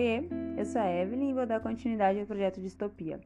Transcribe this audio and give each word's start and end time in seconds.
Oiê, 0.00 0.22
eu 0.56 0.64
sou 0.64 0.80
a 0.80 0.90
Evelyn 0.90 1.28
e 1.28 1.34
vou 1.34 1.44
dar 1.44 1.60
continuidade 1.60 2.18
ao 2.18 2.24
projeto 2.24 2.58
Distopia. 2.58 3.20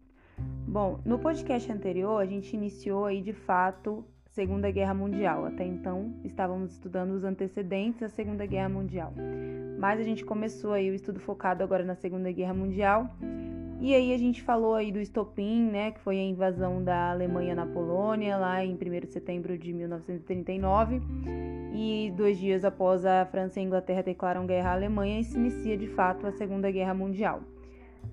Bom, 0.66 0.98
no 1.04 1.20
podcast 1.20 1.70
anterior 1.70 2.20
a 2.20 2.26
gente 2.26 2.52
iniciou 2.56 3.04
aí 3.04 3.22
de 3.22 3.32
fato 3.32 4.04
a 4.26 4.30
Segunda 4.30 4.68
Guerra 4.72 4.92
Mundial. 4.92 5.46
Até 5.46 5.64
então 5.64 6.12
estávamos 6.24 6.72
estudando 6.72 7.12
os 7.12 7.22
antecedentes 7.22 8.00
da 8.00 8.08
Segunda 8.08 8.44
Guerra 8.44 8.70
Mundial. 8.70 9.14
Mas 9.78 10.00
a 10.00 10.02
gente 10.02 10.24
começou 10.24 10.72
aí 10.72 10.90
o 10.90 10.94
estudo 10.94 11.20
focado 11.20 11.62
agora 11.62 11.84
na 11.84 11.94
Segunda 11.94 12.32
Guerra 12.32 12.54
Mundial. 12.54 13.08
E 13.80 13.94
aí 13.94 14.12
a 14.12 14.18
gente 14.18 14.42
falou 14.42 14.74
aí 14.74 14.90
do 14.90 14.98
estopim, 14.98 15.70
né, 15.70 15.92
que 15.92 16.00
foi 16.00 16.18
a 16.18 16.24
invasão 16.24 16.82
da 16.82 17.12
Alemanha 17.12 17.54
na 17.54 17.66
Polônia 17.66 18.36
lá 18.36 18.64
em 18.64 18.74
1 18.74 18.76
de 19.06 19.12
setembro 19.12 19.56
de 19.56 19.72
1939 19.72 21.53
e 21.74 22.12
dois 22.16 22.38
dias 22.38 22.64
após 22.64 23.04
a 23.04 23.26
França 23.26 23.58
e 23.58 23.62
a 23.62 23.66
Inglaterra 23.66 24.02
declaram 24.02 24.46
guerra 24.46 24.70
à 24.70 24.72
Alemanha 24.74 25.22
se 25.24 25.36
inicia 25.36 25.76
de 25.76 25.88
fato 25.88 26.24
a 26.24 26.30
Segunda 26.30 26.70
Guerra 26.70 26.94
Mundial. 26.94 27.42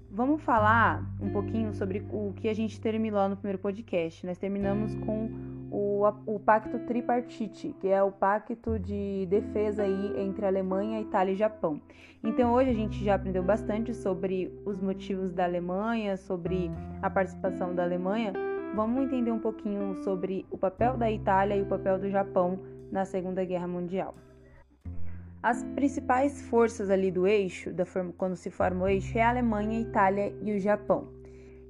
Vamos 0.10 0.42
falar 0.42 1.06
um 1.22 1.30
pouquinho 1.30 1.74
sobre 1.74 2.04
o 2.12 2.34
que 2.36 2.50
a 2.50 2.54
gente 2.54 2.82
terminou 2.82 3.30
no 3.30 3.38
primeiro 3.38 3.60
podcast. 3.60 4.26
Nós 4.26 4.38
terminamos 4.38 4.96
com 4.96 5.30
o, 5.70 6.04
o 6.26 6.40
Pacto 6.40 6.80
Tripartite, 6.80 7.74
que 7.80 7.88
é 7.88 8.02
o 8.04 8.12
pacto 8.12 8.78
de 8.78 9.28
defesa 9.30 9.84
aí 9.84 10.20
entre 10.20 10.46
Alemanha, 10.46 11.00
Itália 11.00 11.32
e 11.32 11.38
Japão. 11.38 11.80
Então 12.24 12.52
hoje 12.54 12.72
a 12.72 12.74
gente 12.74 13.02
já 13.04 13.16
aprendeu 13.16 13.44
bastante 13.44 13.94
sobre 13.94 14.52
os 14.66 14.82
motivos 14.82 15.32
da 15.34 15.46
Alemanha, 15.46 16.18
sobre 16.18 16.70
a 17.02 17.10
participação 17.10 17.74
da 17.74 17.84
Alemanha. 17.84 18.34
Vamos 18.76 19.04
entender 19.04 19.32
um 19.32 19.40
pouquinho 19.40 19.96
sobre 20.04 20.46
o 20.50 20.58
papel 20.58 20.98
da 20.98 21.12
Itália 21.12 21.56
e 21.56 21.62
o 21.62 21.66
papel 21.66 22.00
do 22.00 22.10
Japão 22.10 22.60
na 22.92 23.06
Segunda 23.06 23.44
Guerra 23.46 23.68
Mundial. 23.68 24.14
As 25.42 25.64
principais 25.64 26.42
forças 26.44 26.90
ali 26.90 27.10
do 27.10 27.26
eixo, 27.26 27.74
da 27.74 27.84
quando 28.16 28.36
se 28.36 28.52
forma 28.52 28.84
o 28.84 28.88
eixo, 28.88 29.18
é 29.18 29.22
a 29.22 29.30
Alemanha, 29.30 29.80
a 29.80 29.82
Itália 29.82 30.36
e 30.42 30.54
o 30.54 30.60
Japão. 30.60 31.08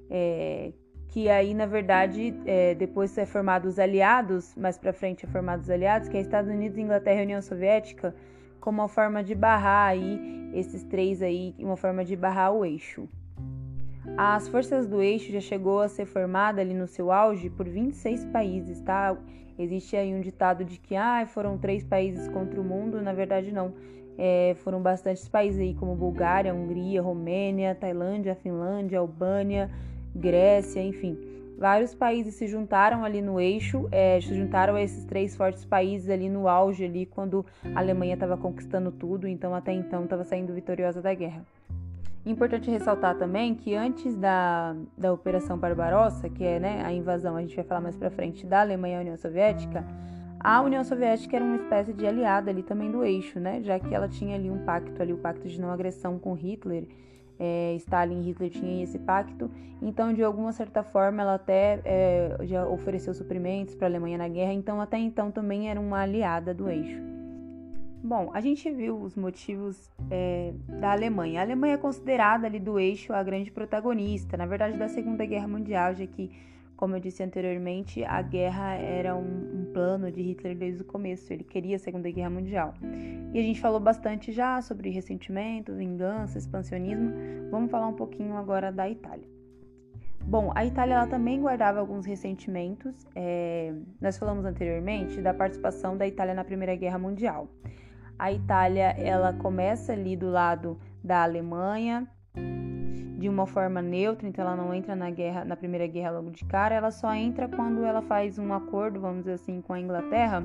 É, 0.09 0.73
que 1.07 1.29
aí, 1.29 1.53
na 1.53 1.65
verdade, 1.65 2.33
é, 2.45 2.75
depois 2.75 3.17
é 3.17 3.25
formado 3.25 3.65
os 3.65 3.79
aliados, 3.79 4.55
mais 4.55 4.77
para 4.77 4.91
frente 4.91 5.25
é 5.25 5.29
formado 5.29 5.61
os 5.61 5.69
aliados, 5.69 6.09
que 6.09 6.17
é 6.17 6.21
Estados 6.21 6.51
Unidos, 6.51 6.77
Inglaterra 6.77 7.21
e 7.21 7.23
União 7.23 7.41
Soviética, 7.41 8.13
como 8.59 8.81
uma 8.81 8.87
forma 8.89 9.23
de 9.23 9.35
barrar 9.35 9.89
aí 9.89 10.51
esses 10.53 10.83
três 10.83 11.21
aí, 11.21 11.55
uma 11.59 11.77
forma 11.77 12.03
de 12.03 12.15
barrar 12.15 12.51
o 12.53 12.65
eixo. 12.65 13.07
As 14.17 14.47
forças 14.47 14.85
do 14.85 15.01
eixo 15.01 15.31
já 15.31 15.39
chegou 15.39 15.81
a 15.81 15.87
ser 15.87 16.05
formada 16.05 16.61
ali 16.61 16.73
no 16.73 16.85
seu 16.87 17.11
auge 17.11 17.49
por 17.49 17.67
26 17.67 18.25
países, 18.25 18.79
tá? 18.81 19.17
Existe 19.57 19.95
aí 19.95 20.13
um 20.13 20.21
ditado 20.21 20.63
de 20.63 20.79
que 20.79 20.95
ah, 20.95 21.25
foram 21.25 21.57
três 21.57 21.83
países 21.83 22.27
contra 22.27 22.59
o 22.59 22.63
mundo, 22.63 23.01
na 23.01 23.13
verdade 23.13 23.51
não. 23.51 23.73
É, 24.17 24.55
foram 24.59 24.81
bastantes 24.81 25.27
países 25.27 25.59
aí, 25.59 25.73
como 25.73 25.95
Bulgária, 25.95 26.53
Hungria, 26.53 27.01
Romênia, 27.01 27.73
Tailândia, 27.73 28.35
Finlândia, 28.35 28.99
Albânia, 28.99 29.69
Grécia, 30.15 30.81
enfim. 30.81 31.17
Vários 31.57 31.93
países 31.93 32.35
se 32.35 32.47
juntaram 32.47 33.05
ali 33.05 33.21
no 33.21 33.39
eixo, 33.39 33.87
é, 33.91 34.19
se 34.19 34.35
juntaram 34.35 34.75
a 34.75 34.81
esses 34.81 35.05
três 35.05 35.35
fortes 35.35 35.63
países 35.63 36.09
ali 36.09 36.27
no 36.27 36.47
auge, 36.47 36.85
ali 36.85 37.05
quando 37.05 37.45
a 37.73 37.79
Alemanha 37.79 38.15
estava 38.15 38.35
conquistando 38.35 38.91
tudo, 38.91 39.27
então 39.27 39.53
até 39.53 39.71
então 39.71 40.03
estava 40.03 40.23
saindo 40.23 40.53
vitoriosa 40.53 41.01
da 41.01 41.13
guerra. 41.13 41.45
Importante 42.23 42.69
ressaltar 42.69 43.17
também 43.17 43.55
que 43.55 43.73
antes 43.75 44.15
da, 44.15 44.75
da 44.95 45.11
Operação 45.11 45.57
Barbarossa, 45.57 46.29
que 46.29 46.43
é 46.43 46.59
né, 46.59 46.83
a 46.85 46.93
invasão, 46.93 47.35
a 47.35 47.41
gente 47.41 47.55
vai 47.55 47.65
falar 47.65 47.81
mais 47.81 47.97
pra 47.97 48.11
frente, 48.11 48.45
da 48.45 48.61
Alemanha 48.61 48.99
à 48.99 49.01
União 49.01 49.17
Soviética, 49.17 49.83
a 50.39 50.61
União 50.61 50.83
Soviética 50.83 51.35
era 51.35 51.45
uma 51.45 51.55
espécie 51.55 51.93
de 51.93 52.05
aliada 52.05 52.51
ali 52.51 52.61
também 52.61 52.91
do 52.91 53.03
eixo, 53.03 53.39
né? 53.39 53.61
Já 53.61 53.79
que 53.79 53.93
ela 53.93 54.07
tinha 54.07 54.35
ali 54.35 54.49
um 54.49 54.65
pacto 54.65 54.99
ali, 55.01 55.13
o 55.13 55.17
pacto 55.17 55.47
de 55.47 55.59
não 55.59 55.71
agressão 55.71 56.17
com 56.17 56.33
Hitler. 56.33 56.87
É, 57.39 57.73
Stalin 57.77 58.19
e 58.19 58.23
Hitler 58.25 58.51
tinham 58.51 58.83
esse 58.83 58.99
pacto, 58.99 59.49
então 59.81 60.13
de 60.13 60.23
alguma 60.23 60.51
certa 60.51 60.83
forma 60.83 61.23
ela 61.23 61.33
até 61.33 61.81
é, 61.83 62.37
já 62.43 62.67
ofereceu 62.67 63.15
suprimentos 63.15 63.73
para 63.73 63.87
a 63.87 63.89
Alemanha 63.89 64.19
na 64.19 64.27
guerra, 64.27 64.53
então 64.53 64.79
até 64.79 64.99
então 64.99 65.31
também 65.31 65.67
era 65.67 65.79
uma 65.79 66.01
aliada 66.01 66.53
do 66.53 66.69
eixo. 66.69 67.01
Bom, 68.03 68.31
a 68.33 68.41
gente 68.41 68.69
viu 68.71 68.99
os 68.99 69.15
motivos 69.15 69.91
é, 70.09 70.53
da 70.79 70.91
Alemanha. 70.91 71.39
A 71.39 71.43
Alemanha 71.43 71.75
é 71.75 71.77
considerada 71.77 72.47
ali 72.47 72.59
do 72.59 72.79
eixo 72.79 73.13
a 73.13 73.21
grande 73.21 73.51
protagonista, 73.51 74.35
na 74.35 74.47
verdade, 74.47 74.75
da 74.75 74.87
Segunda 74.87 75.23
Guerra 75.23 75.47
Mundial, 75.47 75.93
já 75.93 76.07
que, 76.07 76.31
como 76.75 76.95
eu 76.95 76.99
disse 76.99 77.21
anteriormente, 77.21 78.03
a 78.03 78.19
guerra 78.23 78.73
era 78.73 79.15
um, 79.15 79.61
um 79.61 79.71
plano 79.71 80.11
de 80.11 80.19
Hitler 80.19 80.57
desde 80.57 80.81
o 80.81 80.85
começo. 80.85 81.31
Ele 81.31 81.43
queria 81.43 81.75
a 81.75 81.79
Segunda 81.79 82.09
Guerra 82.09 82.31
Mundial. 82.31 82.73
E 83.33 83.39
a 83.39 83.43
gente 83.43 83.61
falou 83.61 83.79
bastante 83.79 84.31
já 84.31 84.59
sobre 84.63 84.89
ressentimento, 84.89 85.75
vingança, 85.75 86.39
expansionismo. 86.39 87.13
Vamos 87.51 87.69
falar 87.69 87.87
um 87.87 87.95
pouquinho 87.95 88.35
agora 88.35 88.71
da 88.71 88.89
Itália. 88.89 89.29
Bom, 90.23 90.51
a 90.55 90.65
Itália 90.65 90.95
ela 90.95 91.07
também 91.07 91.39
guardava 91.39 91.79
alguns 91.79 92.05
ressentimentos. 92.07 92.95
É, 93.15 93.73
nós 93.99 94.17
falamos 94.17 94.43
anteriormente 94.43 95.21
da 95.21 95.35
participação 95.35 95.95
da 95.95 96.07
Itália 96.07 96.33
na 96.33 96.43
Primeira 96.43 96.75
Guerra 96.75 96.97
Mundial. 96.97 97.47
A 98.21 98.31
Itália 98.31 98.93
ela 98.99 99.33
começa 99.33 99.93
ali 99.93 100.15
do 100.15 100.29
lado 100.29 100.77
da 101.03 101.23
Alemanha 101.23 102.07
de 103.17 103.27
uma 103.27 103.47
forma 103.47 103.81
neutra, 103.81 104.27
então 104.27 104.45
ela 104.45 104.55
não 104.55 104.71
entra 104.71 104.95
na 104.95 105.09
guerra, 105.09 105.43
na 105.43 105.55
primeira 105.55 105.87
guerra 105.87 106.11
logo 106.11 106.29
de 106.29 106.45
cara, 106.45 106.75
ela 106.75 106.91
só 106.91 107.11
entra 107.15 107.47
quando 107.47 107.83
ela 107.83 108.03
faz 108.03 108.37
um 108.37 108.53
acordo, 108.53 109.01
vamos 109.01 109.21
dizer 109.21 109.33
assim, 109.33 109.59
com 109.59 109.73
a 109.73 109.79
Inglaterra 109.79 110.43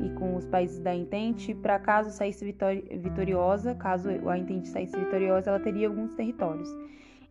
e 0.00 0.10
com 0.18 0.34
os 0.34 0.46
países 0.46 0.80
da 0.80 0.92
Entente, 0.92 1.54
para 1.54 1.78
caso 1.78 2.10
saísse 2.10 2.44
vitoriosa, 2.44 3.76
caso 3.76 4.08
a 4.28 4.36
Entente 4.36 4.66
saísse 4.66 4.98
vitoriosa, 4.98 5.50
ela 5.50 5.60
teria 5.60 5.86
alguns 5.86 6.12
territórios. 6.14 6.68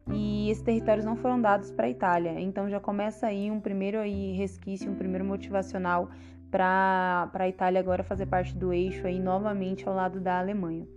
E 0.10 0.50
esses 0.50 0.64
territórios 0.64 1.04
não 1.04 1.18
foram 1.18 1.42
dados 1.42 1.70
para 1.70 1.88
a 1.88 1.90
Itália, 1.90 2.40
então 2.40 2.70
já 2.70 2.80
começa 2.80 3.28
aí 3.28 3.52
um 3.52 3.60
primeiro 3.60 4.00
aí 4.00 4.32
resquício, 4.38 4.90
um 4.90 4.96
primeiro 4.96 5.26
motivacional 5.26 6.10
para 6.56 7.30
a 7.34 7.50
Itália 7.50 7.82
agora 7.82 8.02
fazer 8.02 8.28
parte 8.28 8.56
do 8.56 8.72
eixo 8.72 9.06
aí 9.06 9.20
novamente 9.20 9.86
ao 9.86 9.94
lado 9.94 10.22
da 10.22 10.40
Alemanha. 10.40 10.88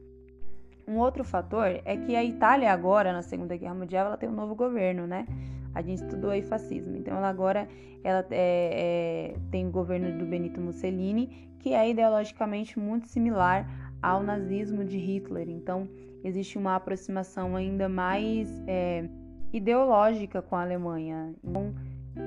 Um 0.86 0.98
outro 0.98 1.24
fator 1.24 1.66
é 1.84 1.96
que 1.96 2.14
a 2.14 2.22
Itália 2.22 2.72
agora, 2.72 3.12
na 3.12 3.22
Segunda 3.22 3.56
Guerra 3.56 3.74
Mundial, 3.74 4.06
ela 4.06 4.16
tem 4.16 4.28
um 4.28 4.34
novo 4.34 4.54
governo, 4.54 5.04
né? 5.04 5.26
A 5.74 5.82
gente 5.82 6.04
estudou 6.04 6.30
aí 6.30 6.42
fascismo. 6.42 6.96
Então 6.96 7.16
ela 7.16 7.28
agora 7.28 7.68
ela 8.04 8.24
é, 8.30 9.34
é, 9.34 9.38
tem 9.50 9.66
o 9.66 9.70
governo 9.70 10.16
do 10.16 10.24
Benito 10.24 10.60
Mussolini, 10.60 11.50
que 11.58 11.74
é 11.74 11.90
ideologicamente 11.90 12.78
muito 12.78 13.08
similar 13.08 13.68
ao 14.00 14.22
nazismo 14.22 14.84
de 14.84 14.96
Hitler. 14.96 15.48
Então 15.50 15.88
existe 16.22 16.56
uma 16.56 16.76
aproximação 16.76 17.56
ainda 17.56 17.88
mais 17.88 18.62
é, 18.64 19.08
ideológica 19.52 20.40
com 20.40 20.54
a 20.54 20.62
Alemanha. 20.62 21.34
Então 21.42 21.74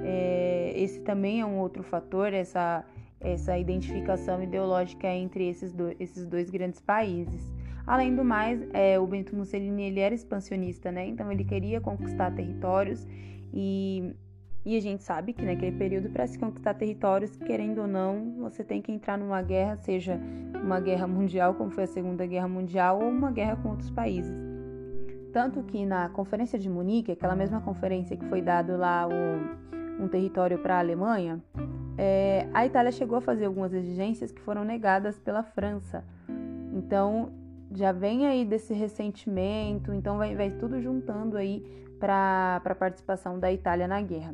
é, 0.03 0.74
esse 0.75 1.00
também 1.00 1.40
é 1.40 1.46
um 1.46 1.59
outro 1.59 1.81
fator, 1.81 2.34
essa 2.34 2.84
essa 3.21 3.57
identificação 3.57 4.41
ideológica 4.41 5.07
entre 5.07 5.47
esses, 5.47 5.71
do, 5.71 5.95
esses 5.99 6.25
dois 6.25 6.49
grandes 6.49 6.81
países. 6.81 7.51
Além 7.85 8.15
do 8.15 8.23
mais, 8.23 8.61
é, 8.73 8.99
o 8.99 9.07
Benito 9.07 9.35
Mussolini 9.35 9.83
ele 9.83 9.99
era 9.99 10.13
expansionista, 10.13 10.91
né? 10.91 11.07
Então 11.07 11.31
ele 11.31 11.43
queria 11.43 11.81
conquistar 11.81 12.31
territórios 12.31 13.07
e, 13.53 14.15
e 14.65 14.77
a 14.77 14.79
gente 14.79 15.03
sabe 15.03 15.33
que 15.33 15.43
naquele 15.43 15.75
período 15.77 16.09
para 16.09 16.27
se 16.27 16.37
conquistar 16.37 16.73
territórios, 16.75 17.35
querendo 17.37 17.81
ou 17.81 17.87
não, 17.87 18.35
você 18.39 18.63
tem 18.63 18.81
que 18.81 18.91
entrar 18.91 19.17
numa 19.17 19.41
guerra, 19.41 19.77
seja 19.77 20.19
uma 20.63 20.79
guerra 20.79 21.07
mundial, 21.07 21.55
como 21.55 21.71
foi 21.71 21.85
a 21.85 21.88
Segunda 21.88 22.25
Guerra 22.25 22.47
Mundial, 22.47 23.01
ou 23.01 23.09
uma 23.09 23.31
guerra 23.31 23.55
com 23.55 23.69
outros 23.69 23.89
países. 23.89 24.35
Tanto 25.33 25.63
que 25.63 25.85
na 25.85 26.09
Conferência 26.09 26.59
de 26.59 26.69
Munique, 26.69 27.11
aquela 27.11 27.35
mesma 27.35 27.61
conferência 27.61 28.17
que 28.17 28.25
foi 28.25 28.41
dado 28.41 28.75
lá 28.77 29.07
o, 29.07 30.03
um 30.03 30.07
território 30.07 30.59
para 30.59 30.75
a 30.75 30.79
Alemanha, 30.79 31.41
é, 31.97 32.47
a 32.53 32.65
Itália 32.65 32.91
chegou 32.91 33.17
a 33.17 33.21
fazer 33.21 33.45
algumas 33.45 33.73
exigências 33.73 34.31
que 34.31 34.41
foram 34.41 34.63
negadas 34.63 35.19
pela 35.19 35.43
França. 35.43 36.03
Então, 36.73 37.31
já 37.73 37.91
vem 37.91 38.25
aí 38.25 38.45
desse 38.45 38.73
ressentimento, 38.73 39.93
então 39.93 40.17
vai, 40.17 40.35
vai 40.35 40.51
tudo 40.51 40.81
juntando 40.81 41.38
aí 41.38 41.63
para 41.99 42.61
a 42.63 42.75
participação 42.75 43.39
da 43.39 43.51
Itália 43.51 43.88
na 43.88 44.01
guerra. 44.01 44.33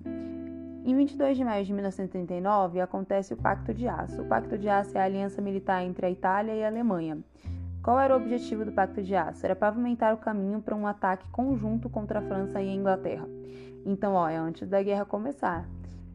Em 0.86 0.96
22 0.96 1.36
de 1.36 1.44
maio 1.44 1.66
de 1.66 1.74
1939 1.74 2.80
acontece 2.80 3.34
o 3.34 3.38
Pacto 3.38 3.74
de 3.74 3.88
Aço. 3.88 4.22
O 4.22 4.26
Pacto 4.26 4.58
de 4.58 4.70
Aço 4.70 4.98
é 4.98 5.02
a 5.02 5.04
aliança 5.04 5.42
militar 5.42 5.84
entre 5.84 6.06
a 6.06 6.10
Itália 6.10 6.54
e 6.54 6.64
a 6.64 6.68
Alemanha. 6.68 7.18
Qual 7.84 8.00
era 8.00 8.14
o 8.14 8.18
objetivo 8.18 8.64
do 8.64 8.72
Pacto 8.72 9.04
de 9.04 9.14
Aço? 9.14 9.46
Era 9.46 9.56
pavimentar 9.56 10.14
o 10.14 10.18
caminho 10.18 10.62
para 10.62 10.76
um 10.76 10.88
ataque 10.88 11.30
conjunto 11.30 11.90
contra 11.90 12.20
a 12.20 12.22
França 12.22 12.62
e 12.62 12.70
a 12.70 12.74
Inglaterra. 12.74 13.28
Então, 13.86 14.14
ó, 14.14 14.30
é 14.30 14.38
antes 14.38 14.68
da 14.68 14.82
guerra 14.82 15.04
começar. 15.04 15.68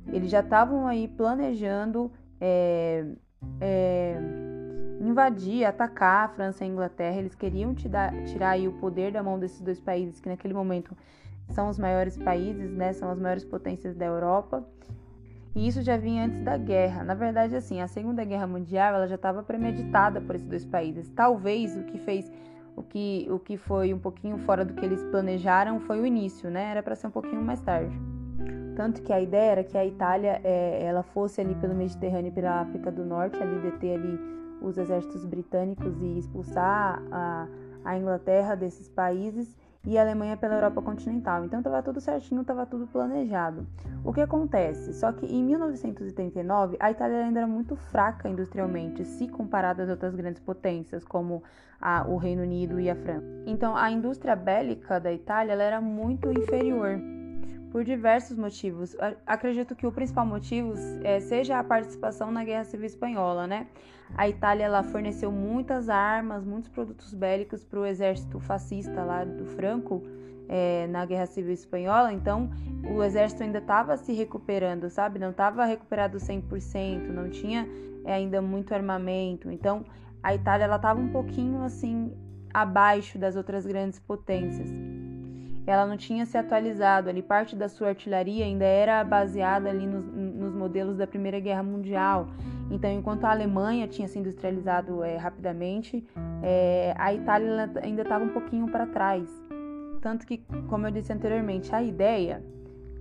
Eles 0.09 0.31
já 0.31 0.41
estavam 0.41 0.87
aí 0.87 1.09
planejando 1.09 2.11
é, 2.41 3.05
é, 3.61 4.17
invadir, 5.01 5.65
atacar 5.65 6.27
a 6.27 6.29
França 6.29 6.65
e 6.65 6.69
a 6.69 6.71
Inglaterra. 6.71 7.17
Eles 7.19 7.35
queriam 7.35 7.75
tirar, 7.75 8.13
tirar 8.25 8.51
aí 8.51 8.67
o 8.67 8.73
poder 8.73 9.13
da 9.13 9.23
mão 9.23 9.39
desses 9.39 9.61
dois 9.61 9.81
países, 9.81 10.21
que 10.21 10.29
naquele 10.29 10.55
momento 10.55 10.97
são 11.49 11.69
os 11.69 11.79
maiores 11.79 12.17
países, 12.17 12.73
né? 12.73 12.93
São 12.93 13.11
as 13.11 13.19
maiores 13.19 13.45
potências 13.45 13.95
da 13.95 14.07
Europa. 14.07 14.67
E 15.55 15.69
isso 15.69 15.83
já 15.83 15.97
vinha 15.97 16.25
antes 16.25 16.41
da 16.43 16.57
guerra. 16.57 17.05
Na 17.05 17.15
verdade, 17.15 17.55
assim, 17.55 17.81
a 17.81 17.87
Segunda 17.87 18.25
Guerra 18.25 18.47
Mundial 18.47 18.95
ela 18.95 19.07
já 19.07 19.17
estava 19.17 19.43
premeditada 19.43 20.21
por 20.21 20.35
esses 20.35 20.47
dois 20.47 20.65
países. 20.65 21.11
Talvez 21.11 21.77
o 21.77 21.83
que 21.85 21.99
fez 21.99 22.31
o 22.75 22.83
que, 22.83 23.27
o 23.31 23.39
que 23.39 23.59
foi 23.59 23.93
um 23.93 23.99
pouquinho 23.99 24.39
fora 24.39 24.65
do 24.65 24.73
que 24.73 24.85
eles 24.85 25.03
planejaram 25.05 25.79
foi 25.81 26.01
o 26.01 26.07
início, 26.07 26.51
né? 26.51 26.71
Era 26.71 26.83
para 26.83 26.97
ser 26.97 27.07
um 27.07 27.11
pouquinho 27.11 27.43
mais 27.43 27.61
tarde. 27.61 27.95
Tanto 28.75 29.03
que 29.03 29.13
a 29.13 29.21
ideia 29.21 29.53
era 29.53 29.65
que 29.65 29.77
a 29.77 29.85
Itália 29.85 30.41
é, 30.43 30.83
ela 30.83 31.03
fosse 31.03 31.41
ali 31.41 31.55
pelo 31.55 31.75
Mediterrâneo 31.75 32.29
e 32.29 32.33
pela 32.33 32.61
África 32.61 32.91
do 32.91 33.05
Norte, 33.05 33.37
ali 33.43 33.59
deter 33.61 33.99
ali 33.99 34.19
os 34.63 34.79
exércitos 34.79 35.25
britânicos 35.25 36.01
e 36.01 36.19
expulsar 36.19 37.03
a, 37.11 37.49
a 37.85 37.99
Inglaterra 37.99 38.55
desses 38.55 38.89
países 38.89 39.57
e 39.85 39.99
a 39.99 40.03
Alemanha 40.03 40.37
pela 40.37 40.55
Europa 40.55 40.81
continental. 40.81 41.45
Então 41.45 41.59
estava 41.59 41.83
tudo 41.83 42.01
certinho, 42.01 42.43
estava 42.43 42.65
tudo 42.65 42.87
planejado. 42.87 43.67
O 44.05 44.13
que 44.13 44.21
acontece? 44.21 44.95
Só 44.95 45.13
que 45.13 45.27
em 45.27 45.43
1939 45.43 46.77
a 46.79 46.91
Itália 46.91 47.25
ainda 47.25 47.41
era 47.41 47.47
muito 47.47 47.75
fraca 47.75 48.29
industrialmente, 48.29 49.05
se 49.05 49.29
comparada 49.29 49.83
às 49.83 49.89
outras 49.89 50.15
grandes 50.15 50.41
potências 50.41 51.05
como 51.05 51.43
a, 51.81 52.07
o 52.09 52.17
Reino 52.17 52.43
Unido 52.43 52.79
e 52.79 52.89
a 52.89 52.95
França. 52.95 53.27
Então 53.45 53.77
a 53.77 53.91
indústria 53.91 54.37
bélica 54.37 55.01
da 55.01 55.13
Itália 55.13 55.55
era 55.55 55.81
muito 55.81 56.31
inferior 56.31 57.01
por 57.73 57.83
diversos 57.83 58.37
motivos. 58.37 58.95
Acredito 59.27 59.75
que 59.75 59.87
o 59.87 59.91
principal 59.91 60.27
motivo 60.27 60.75
é, 61.03 61.19
seja 61.19 61.59
a 61.59 61.65
participação 61.65 62.31
na 62.31 62.45
Guerra 62.45 62.65
Civil 62.65 62.85
Espanhola, 62.85 63.47
né? 63.47 63.67
A 64.15 64.29
Itália 64.29 64.65
ela 64.65 64.83
forneceu 64.83 65.33
muitas 65.33 65.89
armas, 65.89 66.45
muitos 66.45 66.69
produtos 66.69 67.15
bélicos 67.15 67.65
para 67.65 67.81
o 67.81 67.87
exército 67.87 68.39
fascista 68.39 69.03
lá 69.03 69.25
do 69.25 69.47
Franco 69.47 70.03
é, 70.51 70.87
na 70.89 71.07
Guerra 71.07 71.25
Civil 71.25 71.55
Espanhola, 71.55 72.13
então 72.13 72.51
o 72.95 73.03
exército 73.03 73.43
ainda 73.43 73.57
estava 73.57 73.97
se 73.97 74.13
recuperando, 74.13 74.91
sabe? 74.91 75.19
Não 75.19 75.31
estava 75.31 75.65
recuperado 75.65 76.19
100%, 76.19 77.09
não 77.09 77.31
tinha 77.31 77.67
é, 78.05 78.13
ainda 78.13 78.43
muito 78.43 78.75
armamento. 78.75 79.51
Então 79.51 79.83
a 80.23 80.35
Itália 80.35 80.65
ela 80.65 80.77
estava 80.77 81.01
um 81.01 81.09
pouquinho 81.09 81.63
assim 81.63 82.15
abaixo 82.53 83.19
das 83.19 83.35
outras 83.35 83.65
grandes 83.65 83.99
potências 83.99 84.71
ela 85.67 85.87
não 85.87 85.97
tinha 85.97 86.27
se 86.27 86.37
atualizado 86.37 87.09
ali, 87.09 87.23
parte 87.23 87.55
da 87.55 87.69
sua 87.69 87.89
artilharia 87.89 88.45
ainda 88.45 88.65
era 88.65 89.03
baseada 89.05 89.69
ali 89.69 89.87
nos, 89.87 90.05
nos 90.05 90.55
modelos 90.55 90.97
da 90.97 91.07
Primeira 91.07 91.39
Guerra 91.39 91.63
Mundial. 91.63 92.29
Então, 92.71 92.91
enquanto 92.91 93.25
a 93.25 93.31
Alemanha 93.31 93.87
tinha 93.87 94.09
se 94.09 94.19
industrializado 94.19 95.05
é, 95.05 95.17
rapidamente, 95.17 96.05
é, 96.43 96.95
a 96.97 97.13
Itália 97.13 97.71
ainda 97.83 98.03
estava 98.03 98.25
um 98.25 98.31
pouquinho 98.31 98.67
para 98.69 98.87
trás. 98.87 99.29
Tanto 100.01 100.27
que, 100.27 100.39
como 100.69 100.87
eu 100.87 100.91
disse 100.91 101.13
anteriormente, 101.13 101.73
a 101.73 101.83
ideia 101.83 102.43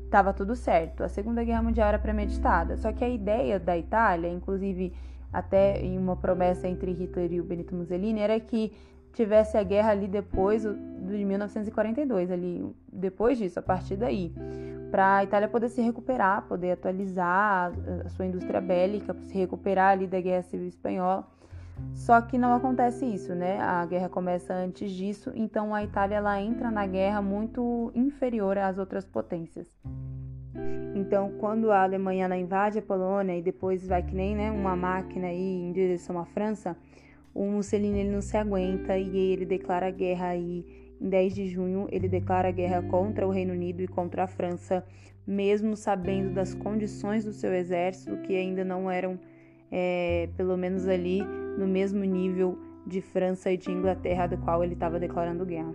estava 0.06 0.34
tudo 0.34 0.56
certo. 0.56 1.04
A 1.04 1.08
Segunda 1.08 1.44
Guerra 1.44 1.64
Mundial 1.64 1.88
era 1.88 1.98
premeditada. 1.98 2.78
Só 2.78 2.92
que 2.92 3.04
a 3.04 3.10
ideia 3.10 3.60
da 3.60 3.78
Itália, 3.78 4.30
inclusive 4.30 4.94
até 5.32 5.80
em 5.82 5.98
uma 5.98 6.18
promessa 6.18 6.68
entre 6.68 6.92
Hitler 6.92 7.32
e 7.32 7.40
o 7.40 7.44
Benito 7.44 7.74
Mussolini, 7.74 8.20
era 8.20 8.38
que 8.40 8.74
tivesse 9.12 9.58
a 9.58 9.64
guerra 9.64 9.92
ali 9.92 10.08
depois 10.08 10.64
de 10.64 11.26
1942, 11.26 12.32
ali 12.32 12.66
depois 12.92 13.38
disso, 13.38 13.60
a 13.60 13.62
partir 13.62 13.96
daí, 13.96 14.34
para 14.90 15.18
a 15.18 15.24
Itália 15.24 15.48
poder 15.48 15.70
se 15.70 15.82
recuperar, 15.82 16.44
poder 16.48 16.72
atualizar 16.72 17.72
a 18.06 18.10
sua 18.10 18.26
indústria 18.26 18.62
bélica, 18.62 19.16
se 19.24 19.38
recuperar 19.38 19.92
ali 19.92 20.08
da 20.08 20.20
Guerra 20.20 20.44
Civil 20.44 20.68
Espanhola. 20.68 21.28
Só 21.94 22.22
que 22.22 22.38
não 22.38 22.54
acontece 22.54 23.06
isso, 23.06 23.34
né? 23.34 23.60
A 23.60 23.86
guerra 23.86 24.10
começa 24.10 24.54
antes 24.54 24.92
disso, 24.92 25.32
então 25.34 25.74
a 25.74 25.84
Itália 25.84 26.16
ela 26.16 26.40
entra 26.40 26.70
na 26.70 26.86
guerra 26.86 27.22
muito 27.22 27.92
inferior 27.96 28.58
às 28.58 28.78
outras 28.78 29.06
potências. 29.06 29.74
Então, 30.94 31.32
quando 31.40 31.72
a 31.72 31.84
Alemanha 31.84 32.28
invade 32.38 32.80
a 32.80 32.82
Polônia 32.82 33.38
e 33.38 33.42
depois 33.42 33.88
vai 33.88 34.04
que 34.04 34.14
nem 34.14 34.36
né, 34.36 34.52
uma 34.52 34.76
máquina 34.76 35.28
aí 35.28 35.64
em 35.64 35.72
direção 35.72 36.20
à 36.20 36.26
França, 36.26 36.76
o 37.34 37.46
Mussolini 37.46 38.00
ele 38.00 38.12
não 38.12 38.22
se 38.22 38.36
aguenta 38.38 38.98
e 38.98 39.18
ele 39.18 39.46
declara 39.46 39.90
guerra 39.90 40.28
aí 40.28 40.66
em 41.00 41.10
10 41.10 41.34
de 41.34 41.48
junho, 41.48 41.88
ele 41.92 42.08
declara 42.08 42.52
guerra 42.52 42.82
contra 42.84 43.26
o 43.28 43.32
Reino 43.32 43.54
Unido 43.54 43.82
e 43.82 43.88
contra 43.88 44.24
a 44.24 44.28
França, 44.28 44.86
mesmo 45.26 45.76
sabendo 45.76 46.34
das 46.34 46.54
condições 46.54 47.26
do 47.26 47.32
seu 47.32 47.54
exército, 47.54 48.18
que 48.18 48.36
ainda 48.36 48.64
não 48.64 48.90
eram, 48.90 49.20
é, 49.72 50.30
pelo 50.38 50.56
menos 50.56 50.88
ali, 50.88 51.24
no 51.58 51.66
mesmo 51.66 52.04
nível 52.04 52.58
de 52.86 53.02
França 53.02 53.52
e 53.52 53.58
de 53.58 53.72
Inglaterra, 53.72 54.28
do 54.28 54.38
qual 54.38 54.64
ele 54.64 54.74
estava 54.74 55.00
declarando 55.00 55.46
guerra. 55.46 55.74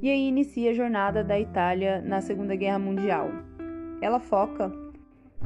E 0.00 0.10
aí 0.10 0.28
inicia 0.28 0.70
a 0.70 0.74
jornada 0.74 1.24
da 1.24 1.38
Itália 1.38 2.00
na 2.00 2.20
Segunda 2.20 2.54
Guerra 2.54 2.78
Mundial. 2.78 3.28
Ela 4.00 4.18
foca 4.18 4.72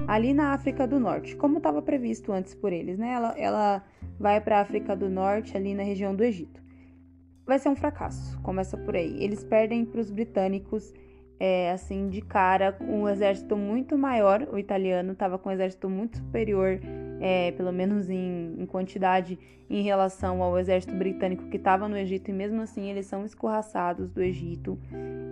ali 0.07 0.33
na 0.33 0.53
África 0.53 0.87
do 0.87 1.01
Norte, 1.01 1.37
como 1.37 1.59
estava 1.59 1.83
previsto 1.83 2.33
antes 2.33 2.55
por 2.55 2.73
eles, 2.73 2.99
né? 2.99 3.13
Ela, 3.13 3.39
ela 3.39 3.85
vai 4.19 4.41
para 4.41 4.59
a 4.59 4.61
África 4.61 4.95
do 4.95 5.09
Norte, 5.09 5.57
ali 5.57 5.75
na 5.75 5.83
região 5.83 6.15
do 6.15 6.23
Egito. 6.23 6.63
Vai 7.45 7.59
ser 7.59 7.69
um 7.69 7.77
fracasso, 7.77 8.41
começa 8.43 8.77
por 8.77 8.97
aí. 8.97 9.23
Eles 9.23 9.45
perdem 9.45 9.85
para 9.85 10.01
os 10.01 10.11
britânicos, 10.11 10.93
é, 11.39 11.71
assim, 11.71 12.09
de 12.09 12.21
cara, 12.21 12.77
um 12.81 13.09
exército 13.09 13.57
muito 13.57 13.97
maior. 13.97 14.49
O 14.53 14.59
italiano 14.59 15.13
estava 15.13 15.39
com 15.39 15.49
um 15.49 15.53
exército 15.53 15.89
muito 15.89 16.17
superior, 16.19 16.81
é, 17.21 17.53
pelo 17.53 17.73
menos 17.73 18.11
em, 18.11 18.57
em, 18.59 18.67
quantidade, 18.67 19.39
em 19.71 19.83
relação 19.83 20.43
ao 20.43 20.59
exército 20.59 20.95
britânico 20.95 21.49
que 21.49 21.57
estava 21.57 21.89
no 21.89 21.97
Egito, 21.97 22.31
e 22.31 22.33
mesmo 22.33 22.61
assim 22.61 22.91
eles 22.91 23.07
são 23.07 23.25
escorraçados 23.25 24.11
do 24.11 24.23
Egito. 24.23 24.79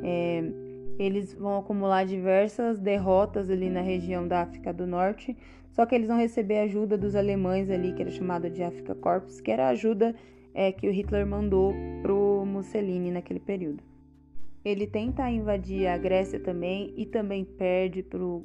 É, 0.03 0.64
eles 0.99 1.35
vão 1.35 1.59
acumular 1.59 2.05
diversas 2.05 2.79
derrotas 2.79 3.51
ali 3.51 3.69
na 3.69 3.81
região 3.81 4.27
da 4.27 4.43
África 4.43 4.73
do 4.73 4.87
Norte, 4.87 5.37
só 5.71 5.85
que 5.85 5.95
eles 5.95 6.09
vão 6.09 6.19
receber 6.19 6.59
ajuda 6.59 6.97
dos 6.97 7.17
alemães 7.17 7.69
ali, 7.69 7.93
que 7.93 8.03
era 8.03 8.11
chamado 8.11 8.49
de 8.49 8.63
Africa 8.63 8.95
Corps, 8.95 9.41
que 9.41 9.51
era 9.51 9.67
a 9.67 9.71
ajuda 9.71 10.15
é, 10.55 10.71
que 10.71 10.89
o 10.89 10.93
Hitler 10.93 11.27
mandou 11.27 11.75
pro 12.01 12.45
Mussolini 12.47 13.11
naquele 13.11 13.41
período. 13.41 13.83
Ele 14.65 14.87
tenta 14.87 15.29
invadir 15.29 15.89
a 15.89 15.99
Grécia 15.99 16.39
também 16.39 16.95
e 16.97 17.05
também 17.05 17.45
perde 17.45 18.03
pro 18.03 18.45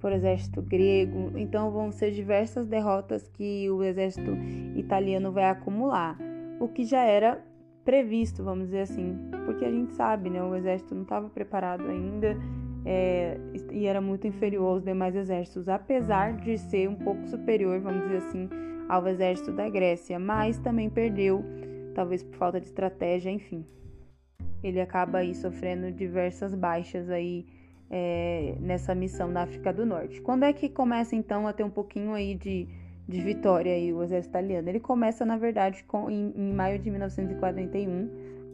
por 0.00 0.10
exército 0.12 0.60
grego. 0.60 1.30
Então 1.38 1.70
vão 1.70 1.92
ser 1.92 2.10
diversas 2.10 2.66
derrotas 2.66 3.28
que 3.28 3.70
o 3.70 3.84
exército 3.84 4.32
italiano 4.74 5.30
vai 5.30 5.44
acumular, 5.44 6.18
o 6.58 6.66
que 6.66 6.84
já 6.84 7.04
era 7.04 7.40
previsto, 7.84 8.42
vamos 8.44 8.66
dizer 8.66 8.82
assim, 8.82 9.18
porque 9.44 9.64
a 9.64 9.70
gente 9.70 9.92
sabe, 9.94 10.30
né, 10.30 10.42
o 10.42 10.54
exército 10.54 10.94
não 10.94 11.02
estava 11.02 11.28
preparado 11.28 11.88
ainda 11.88 12.36
é, 12.84 13.38
e 13.70 13.86
era 13.86 14.00
muito 14.00 14.26
inferior 14.26 14.74
aos 14.74 14.82
demais 14.82 15.14
exércitos, 15.14 15.68
apesar 15.68 16.34
de 16.36 16.58
ser 16.58 16.88
um 16.88 16.96
pouco 16.96 17.26
superior, 17.28 17.80
vamos 17.80 18.02
dizer 18.02 18.18
assim, 18.18 18.48
ao 18.88 19.06
exército 19.06 19.52
da 19.52 19.68
Grécia, 19.68 20.18
mas 20.18 20.58
também 20.58 20.90
perdeu, 20.90 21.44
talvez 21.94 22.22
por 22.22 22.36
falta 22.36 22.60
de 22.60 22.66
estratégia, 22.66 23.30
enfim. 23.30 23.64
Ele 24.62 24.80
acaba 24.80 25.18
aí 25.18 25.34
sofrendo 25.34 25.90
diversas 25.90 26.54
baixas 26.54 27.10
aí 27.10 27.46
é, 27.90 28.56
nessa 28.60 28.94
missão 28.94 29.28
na 29.28 29.42
África 29.42 29.72
do 29.72 29.84
Norte. 29.84 30.20
Quando 30.20 30.44
é 30.44 30.52
que 30.52 30.68
começa 30.68 31.14
então 31.14 31.46
a 31.46 31.52
ter 31.52 31.64
um 31.64 31.70
pouquinho 31.70 32.12
aí 32.14 32.34
de 32.34 32.68
de 33.08 33.20
vitória 33.20 33.72
aí, 33.72 33.92
o 33.92 34.02
exército 34.02 34.30
italiano. 34.30 34.68
Ele 34.68 34.80
começa, 34.80 35.24
na 35.24 35.36
verdade, 35.36 35.84
com, 35.84 36.10
em, 36.10 36.32
em 36.36 36.52
maio 36.52 36.78
de 36.78 36.90
1941, 36.90 38.08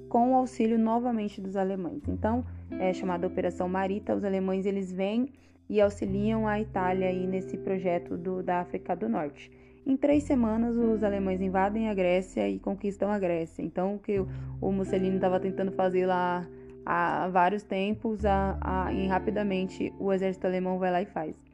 com 0.09 0.33
o 0.33 0.35
auxílio 0.37 0.79
novamente 0.79 1.41
dos 1.41 1.57
alemães. 1.57 2.03
Então, 2.09 2.45
é 2.79 2.93
chamada 2.93 3.27
Operação 3.27 3.69
Marita, 3.69 4.15
os 4.15 4.25
alemães 4.25 4.65
eles 4.67 4.93
vêm 4.93 5.33
e 5.69 5.81
auxiliam 5.81 6.47
a 6.47 6.61
Itália 6.61 7.09
aí 7.09 7.27
nesse 7.27 7.59
projeto 7.59 8.17
do, 8.17 8.43
da 8.43 8.61
África 8.61 8.97
do 8.97 9.09
Norte. 9.09 9.51
Em 9.87 9.97
três 9.97 10.25
semanas, 10.25 10.77
os 10.77 11.03
alemães 11.03 11.41
invadem 11.41 11.89
a 11.89 11.95
Grécia 11.95 12.49
e 12.49 12.59
conquistam 12.59 13.11
a 13.11 13.19
Grécia. 13.19 13.63
Então, 13.63 13.95
o 13.95 13.99
que 13.99 14.19
o 14.61 14.73
Mussolini 14.73 15.17
estava 15.17 15.39
tentando 15.41 15.73
fazer 15.73 16.07
lá 16.07 16.47
há 16.85 17.29
vários 17.29 17.63
tempos, 17.63 18.25
a, 18.25 18.59
a, 18.61 18.93
e 18.93 19.07
rapidamente 19.07 19.93
o 19.99 20.13
exército 20.13 20.47
alemão 20.47 20.79
vai 20.79 20.91
lá 20.91 21.03
e 21.03 21.07
faz. 21.07 21.48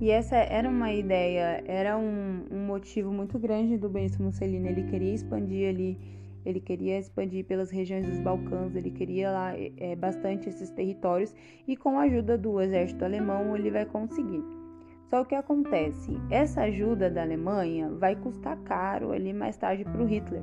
E 0.00 0.10
essa 0.10 0.36
era 0.36 0.68
uma 0.68 0.92
ideia, 0.92 1.62
era 1.66 1.96
um, 1.96 2.44
um 2.50 2.66
motivo 2.66 3.12
muito 3.12 3.38
grande 3.38 3.78
do 3.78 3.88
Benito 3.88 4.22
Mussolini. 4.22 4.68
Ele 4.68 4.82
queria 4.82 5.14
expandir 5.14 5.68
ali, 5.68 5.98
ele 6.44 6.60
queria 6.60 6.98
expandir 6.98 7.44
pelas 7.44 7.70
regiões 7.70 8.06
dos 8.06 8.18
Balcãs, 8.18 8.76
ele 8.76 8.90
queria 8.90 9.30
lá 9.30 9.52
é, 9.56 9.96
bastante 9.96 10.48
esses 10.48 10.70
territórios 10.70 11.34
e 11.66 11.76
com 11.76 11.98
a 11.98 12.02
ajuda 12.02 12.36
do 12.36 12.60
exército 12.60 13.04
alemão 13.04 13.56
ele 13.56 13.70
vai 13.70 13.86
conseguir. 13.86 14.44
Só 15.08 15.22
o 15.22 15.24
que 15.24 15.34
acontece? 15.34 16.12
Essa 16.30 16.62
ajuda 16.62 17.08
da 17.08 17.22
Alemanha 17.22 17.88
vai 17.90 18.16
custar 18.16 18.56
caro 18.64 19.12
ali 19.12 19.32
mais 19.32 19.56
tarde 19.56 19.84
para 19.84 20.02
o 20.02 20.06
Hitler 20.06 20.42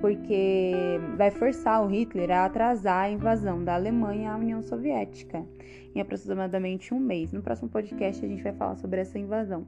porque 0.00 0.72
vai 1.16 1.30
forçar 1.30 1.82
o 1.82 1.86
Hitler 1.86 2.30
a 2.30 2.44
atrasar 2.44 3.04
a 3.04 3.10
invasão 3.10 3.64
da 3.64 3.74
Alemanha 3.74 4.32
à 4.32 4.36
União 4.36 4.62
Soviética 4.62 5.44
em 5.94 6.00
aproximadamente 6.00 6.92
um 6.92 6.98
mês. 6.98 7.32
No 7.32 7.42
próximo 7.42 7.68
podcast 7.68 8.24
a 8.24 8.28
gente 8.28 8.42
vai 8.42 8.52
falar 8.52 8.76
sobre 8.76 9.00
essa 9.00 9.18
invasão. 9.18 9.66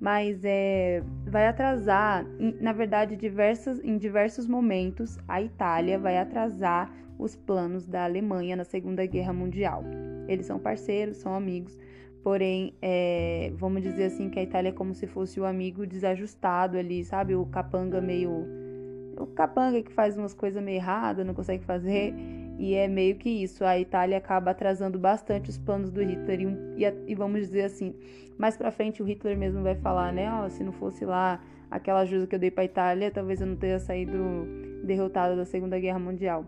Mas 0.00 0.40
é, 0.44 1.02
vai 1.26 1.46
atrasar, 1.46 2.24
na 2.60 2.72
verdade, 2.72 3.16
diversos, 3.16 3.78
em 3.84 3.98
diversos 3.98 4.46
momentos, 4.46 5.18
a 5.28 5.42
Itália 5.42 5.98
vai 5.98 6.16
atrasar 6.16 6.90
os 7.18 7.36
planos 7.36 7.86
da 7.86 8.04
Alemanha 8.04 8.56
na 8.56 8.64
Segunda 8.64 9.04
Guerra 9.04 9.34
Mundial. 9.34 9.84
Eles 10.26 10.46
são 10.46 10.58
parceiros, 10.58 11.18
são 11.18 11.34
amigos, 11.34 11.78
porém, 12.22 12.72
é, 12.80 13.52
vamos 13.56 13.82
dizer 13.82 14.04
assim 14.04 14.30
que 14.30 14.38
a 14.38 14.42
Itália 14.42 14.70
é 14.70 14.72
como 14.72 14.94
se 14.94 15.06
fosse 15.06 15.38
o 15.38 15.44
amigo 15.44 15.86
desajustado 15.86 16.78
ali, 16.78 17.04
sabe? 17.04 17.34
O 17.34 17.44
capanga 17.44 18.00
meio 18.00 18.46
o 19.20 19.26
capanga 19.26 19.82
que 19.82 19.92
faz 19.92 20.16
umas 20.16 20.34
coisas 20.34 20.62
meio 20.62 20.76
erradas, 20.76 21.26
não 21.26 21.34
consegue 21.34 21.64
fazer, 21.64 22.14
e 22.58 22.74
é 22.74 22.88
meio 22.88 23.16
que 23.16 23.28
isso. 23.28 23.64
A 23.64 23.78
Itália 23.78 24.18
acaba 24.18 24.50
atrasando 24.50 24.98
bastante 24.98 25.50
os 25.50 25.58
planos 25.58 25.90
do 25.90 26.02
Hitler, 26.02 26.40
e, 26.40 26.84
e, 26.84 27.12
e 27.12 27.14
vamos 27.14 27.40
dizer 27.40 27.62
assim, 27.62 27.94
mais 28.38 28.56
pra 28.56 28.70
frente 28.70 29.02
o 29.02 29.06
Hitler 29.06 29.36
mesmo 29.36 29.62
vai 29.62 29.74
falar, 29.74 30.12
né? 30.12 30.28
Oh, 30.42 30.48
se 30.48 30.64
não 30.64 30.72
fosse 30.72 31.04
lá 31.04 31.40
aquela 31.70 32.00
ajuda 32.00 32.26
que 32.26 32.34
eu 32.34 32.38
dei 32.38 32.50
pra 32.50 32.64
Itália, 32.64 33.10
talvez 33.10 33.40
eu 33.40 33.46
não 33.46 33.56
teria 33.56 33.78
saído 33.78 34.18
derrotado 34.82 35.36
da 35.36 35.44
Segunda 35.44 35.78
Guerra 35.78 35.98
Mundial. 35.98 36.46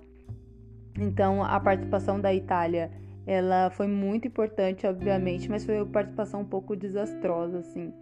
Então, 0.98 1.42
a 1.42 1.58
participação 1.60 2.20
da 2.20 2.34
Itália, 2.34 2.90
ela 3.26 3.70
foi 3.70 3.86
muito 3.86 4.26
importante, 4.26 4.86
obviamente, 4.86 5.48
mas 5.48 5.64
foi 5.64 5.76
uma 5.76 5.86
participação 5.86 6.40
um 6.40 6.44
pouco 6.44 6.74
desastrosa, 6.74 7.58
assim. 7.58 7.92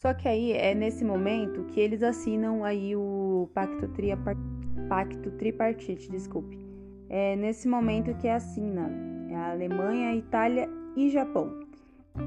Só 0.00 0.14
que 0.14 0.26
aí 0.26 0.52
é 0.52 0.74
nesse 0.74 1.04
momento 1.04 1.64
que 1.64 1.78
eles 1.78 2.02
assinam 2.02 2.64
aí 2.64 2.96
o 2.96 3.50
pacto, 3.52 3.86
triapar... 3.88 4.34
pacto 4.88 5.30
tripartite, 5.32 6.10
desculpe. 6.10 6.58
É 7.06 7.36
nesse 7.36 7.68
momento 7.68 8.14
que 8.14 8.26
assina 8.26 8.90
é 9.28 9.34
a 9.34 9.50
Alemanha, 9.50 10.08
a 10.08 10.16
Itália 10.16 10.70
e 10.96 11.10
Japão. 11.10 11.60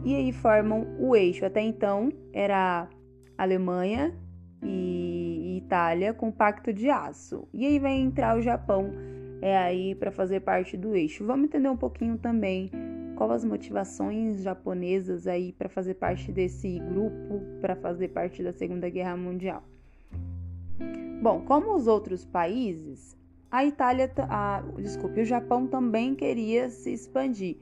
E 0.06 0.14
aí 0.16 0.32
formam 0.32 0.86
o 1.00 1.16
eixo. 1.16 1.48
Até 1.48 1.62
então 1.62 2.14
era 2.32 2.88
Alemanha 3.36 4.14
e 4.62 5.58
Itália 5.66 6.14
com 6.14 6.32
pacto 6.32 6.72
de 6.72 6.92
aço. 6.92 7.48
E 7.52 7.66
aí 7.66 7.80
vai 7.80 7.94
entrar 7.94 8.38
o 8.38 8.42
Japão 8.42 8.92
é 9.42 9.58
aí 9.58 9.96
para 9.96 10.12
fazer 10.12 10.42
parte 10.42 10.78
do 10.78 10.96
eixo. 10.96 11.26
Vamos 11.26 11.46
entender 11.46 11.70
um 11.70 11.78
pouquinho 11.78 12.20
também 12.20 12.70
qual 13.16 13.32
as 13.32 13.44
motivações 13.44 14.42
japonesas 14.42 15.28
aí 15.28 15.52
para 15.54 15.70
fazer 15.70 15.96
parte 15.96 16.32
desse 16.32 16.80
grupo, 16.80 17.42
para 17.62 17.76
fazer 17.76 18.10
parte 18.10 18.44
da 18.44 18.52
Segunda 18.52 18.90
Guerra 18.90 19.16
Mundial. 19.16 19.64
Bom, 21.22 21.42
como 21.42 21.76
os 21.76 21.88
outros 21.88 22.26
países, 22.26 23.16
a 23.50 23.64
Itália, 23.64 24.12
a, 24.18 24.64
desculpe, 24.78 25.22
o 25.22 25.26
Japão 25.26 25.68
também 25.68 26.16
queria 26.16 26.70
se 26.70 26.92
expandir. 26.92 27.58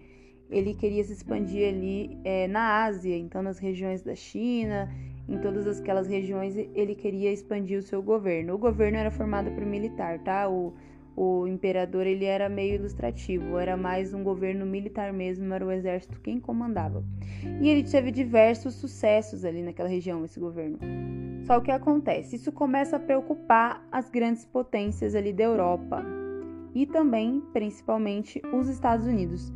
Ele 0.50 0.74
queria 0.74 1.04
se 1.04 1.14
expandir 1.14 1.68
ali 1.68 2.18
é, 2.24 2.48
na 2.48 2.84
Ásia, 2.84 3.18
então 3.18 3.42
nas 3.42 3.60
regiões 3.60 4.02
da 4.02 4.16
China, 4.16 4.90
em 5.28 5.38
todas 5.38 5.80
aquelas 5.80 6.08
regiões 6.08 6.58
ele 6.58 6.96
queria 6.96 7.32
expandir 7.32 7.78
o 7.78 7.82
seu 7.82 8.02
governo. 8.02 8.56
O 8.56 8.58
governo 8.58 8.98
era 8.98 9.12
formado 9.12 9.52
por 9.52 9.66
militar, 9.66 10.20
tá? 10.20 10.50
O, 10.50 10.74
o 11.24 11.46
imperador 11.46 12.08
ele 12.08 12.26
era 12.26 12.50
meio 12.50 12.74
ilustrativo, 12.74 13.60
era 13.60 13.78
mais 13.78 14.12
um 14.12 14.24
governo 14.24 14.66
militar 14.66 15.14
mesmo, 15.14 15.54
era 15.54 15.64
o 15.64 15.72
exército 15.72 16.20
quem 16.20 16.40
comandava. 16.40 17.04
E 17.62 17.70
ele 17.70 17.84
teve 17.84 18.10
diversos 18.10 18.74
sucessos 18.74 19.46
ali 19.46 19.62
naquela 19.62 19.88
região, 19.88 20.26
esse 20.26 20.40
governo. 20.40 20.80
Só 21.46 21.60
o 21.60 21.62
que 21.62 21.70
acontece? 21.70 22.38
Isso 22.38 22.52
começa 22.52 22.96
a 22.96 23.00
preocupar 23.00 23.86
as 23.92 24.10
grandes 24.10 24.46
potências 24.46 25.14
ali 25.14 25.32
da 25.32 25.44
Europa 25.44 26.04
e 26.74 26.88
também, 26.88 27.44
principalmente, 27.54 28.42
os 28.52 28.68
Estados 28.68 29.06
Unidos, 29.06 29.54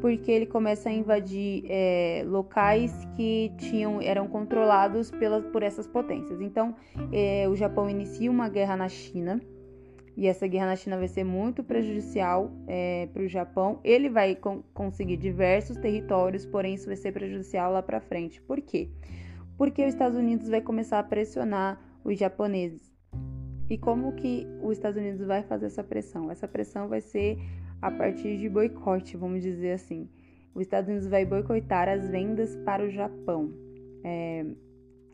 porque 0.00 0.30
ele 0.30 0.46
começa 0.46 0.88
a 0.88 0.92
invadir 0.92 1.64
é, 1.68 2.22
locais 2.28 2.92
que 3.16 3.50
tinham 3.58 4.00
eram 4.00 4.28
controlados 4.28 5.10
pelas, 5.10 5.44
por 5.46 5.64
essas 5.64 5.88
potências. 5.88 6.40
Então, 6.40 6.76
é, 7.10 7.48
o 7.48 7.56
Japão 7.56 7.90
inicia 7.90 8.30
uma 8.30 8.48
guerra 8.48 8.76
na 8.76 8.88
China 8.88 9.40
e 10.18 10.26
essa 10.26 10.48
guerra 10.48 10.66
na 10.66 10.74
China 10.74 10.98
vai 10.98 11.06
ser 11.06 11.22
muito 11.22 11.62
prejudicial 11.62 12.50
é, 12.66 13.08
para 13.12 13.22
o 13.22 13.28
Japão. 13.28 13.78
Ele 13.84 14.10
vai 14.10 14.34
con 14.34 14.64
conseguir 14.74 15.16
diversos 15.16 15.76
territórios, 15.76 16.44
porém 16.44 16.74
isso 16.74 16.86
vai 16.86 16.96
ser 16.96 17.12
prejudicial 17.12 17.72
lá 17.72 17.80
para 17.80 18.00
frente. 18.00 18.42
Por 18.42 18.60
quê? 18.60 18.90
Porque 19.56 19.80
os 19.80 19.90
Estados 19.90 20.18
Unidos 20.18 20.48
vai 20.48 20.60
começar 20.60 20.98
a 20.98 21.04
pressionar 21.04 21.80
os 22.02 22.18
japoneses. 22.18 22.92
E 23.70 23.78
como 23.78 24.12
que 24.16 24.44
os 24.60 24.72
Estados 24.72 24.98
Unidos 24.98 25.24
vai 25.24 25.44
fazer 25.44 25.66
essa 25.66 25.84
pressão? 25.84 26.32
Essa 26.32 26.48
pressão 26.48 26.88
vai 26.88 27.00
ser 27.00 27.38
a 27.80 27.88
partir 27.88 28.38
de 28.38 28.48
boicote, 28.48 29.16
vamos 29.16 29.40
dizer 29.40 29.70
assim. 29.70 30.08
Os 30.52 30.62
Estados 30.62 30.90
Unidos 30.90 31.06
vai 31.06 31.24
boicotar 31.24 31.88
as 31.88 32.08
vendas 32.08 32.56
para 32.64 32.84
o 32.84 32.90
Japão. 32.90 33.52
É, 34.02 34.44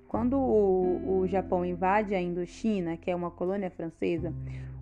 quando 0.09 0.39
o, 0.39 1.19
o 1.19 1.27
Japão 1.27 1.63
invade 1.63 2.15
a 2.15 2.23
Indochina, 2.23 2.97
que 2.97 3.11
é 3.11 3.15
uma 3.15 3.31
colônia 3.31 3.69
francesa, 3.69 4.33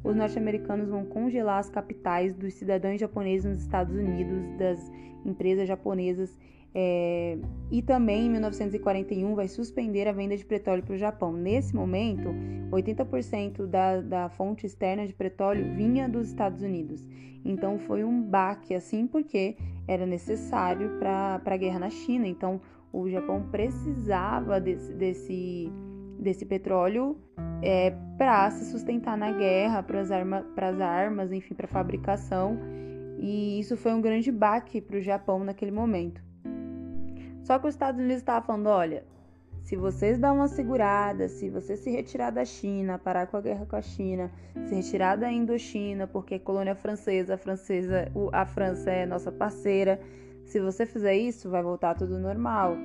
os 0.02 0.16
norte-americanos 0.16 0.88
vão 0.88 1.04
congelar 1.04 1.58
as 1.58 1.70
capitais 1.70 2.34
dos 2.34 2.54
cidadãos 2.54 3.00
japoneses 3.00 3.50
nos 3.50 3.62
Estados 3.62 3.94
Unidos, 3.94 4.46
das 4.58 4.90
empresas 5.24 5.68
japonesas, 5.68 6.36
é, 6.74 7.36
e 7.70 7.82
também 7.82 8.26
em 8.26 8.30
1941 8.30 9.34
vai 9.34 9.46
suspender 9.46 10.08
a 10.08 10.12
venda 10.12 10.36
de 10.36 10.44
petróleo 10.44 10.82
para 10.82 10.94
o 10.94 10.98
Japão. 10.98 11.32
Nesse 11.32 11.74
momento, 11.74 12.34
80% 12.70 13.66
da, 13.66 14.00
da 14.00 14.28
fonte 14.30 14.64
externa 14.64 15.06
de 15.06 15.12
petróleo 15.12 15.74
vinha 15.74 16.08
dos 16.08 16.28
Estados 16.28 16.62
Unidos. 16.62 17.04
Então 17.44 17.78
foi 17.78 18.04
um 18.04 18.22
baque 18.22 18.74
assim, 18.74 19.06
porque 19.06 19.56
era 19.86 20.06
necessário 20.06 20.98
para 20.98 21.40
a 21.44 21.56
guerra 21.56 21.78
na 21.78 21.90
China. 21.90 22.26
Então 22.26 22.60
o 22.92 23.08
Japão 23.08 23.48
precisava 23.50 24.60
desse, 24.60 24.92
desse 24.94 25.70
desse 26.18 26.44
petróleo 26.44 27.16
é, 27.62 27.94
para 28.18 28.50
se 28.50 28.70
sustentar 28.70 29.16
na 29.16 29.32
guerra, 29.32 29.82
para 29.82 30.00
as 30.00 30.10
arma, 30.10 30.44
armas, 30.84 31.32
enfim, 31.32 31.54
para 31.54 31.68
fabricação. 31.68 32.58
E 33.18 33.60
isso 33.60 33.76
foi 33.76 33.92
um 33.92 34.00
grande 34.00 34.32
baque 34.32 34.80
para 34.80 34.96
o 34.96 35.00
Japão 35.00 35.44
naquele 35.44 35.70
momento. 35.70 36.22
Só 37.44 37.58
que 37.58 37.66
os 37.66 37.74
Estados 37.74 38.00
Unidos 38.00 38.18
estavam 38.18 38.42
falando: 38.42 38.66
olha, 38.66 39.04
se 39.62 39.76
vocês 39.76 40.18
dão 40.18 40.36
uma 40.36 40.48
segurada, 40.48 41.28
se 41.28 41.48
você 41.48 41.76
se 41.76 41.90
retirar 41.90 42.30
da 42.30 42.44
China, 42.44 42.98
parar 42.98 43.28
com 43.28 43.36
a 43.36 43.40
guerra 43.40 43.64
com 43.64 43.76
a 43.76 43.82
China, 43.82 44.30
se 44.66 44.74
retirar 44.74 45.16
da 45.16 45.30
Indochina, 45.30 46.06
porque 46.06 46.34
é 46.34 46.38
colônia 46.38 46.74
francesa, 46.74 47.34
a 47.34 47.38
francesa, 47.38 48.10
a 48.32 48.44
França 48.44 48.90
é 48.90 49.06
nossa 49.06 49.30
parceira, 49.30 50.00
se 50.44 50.60
você 50.60 50.84
fizer 50.84 51.16
isso, 51.16 51.48
vai 51.48 51.62
voltar 51.62 51.94
tudo 51.94 52.18
normal, 52.18 52.76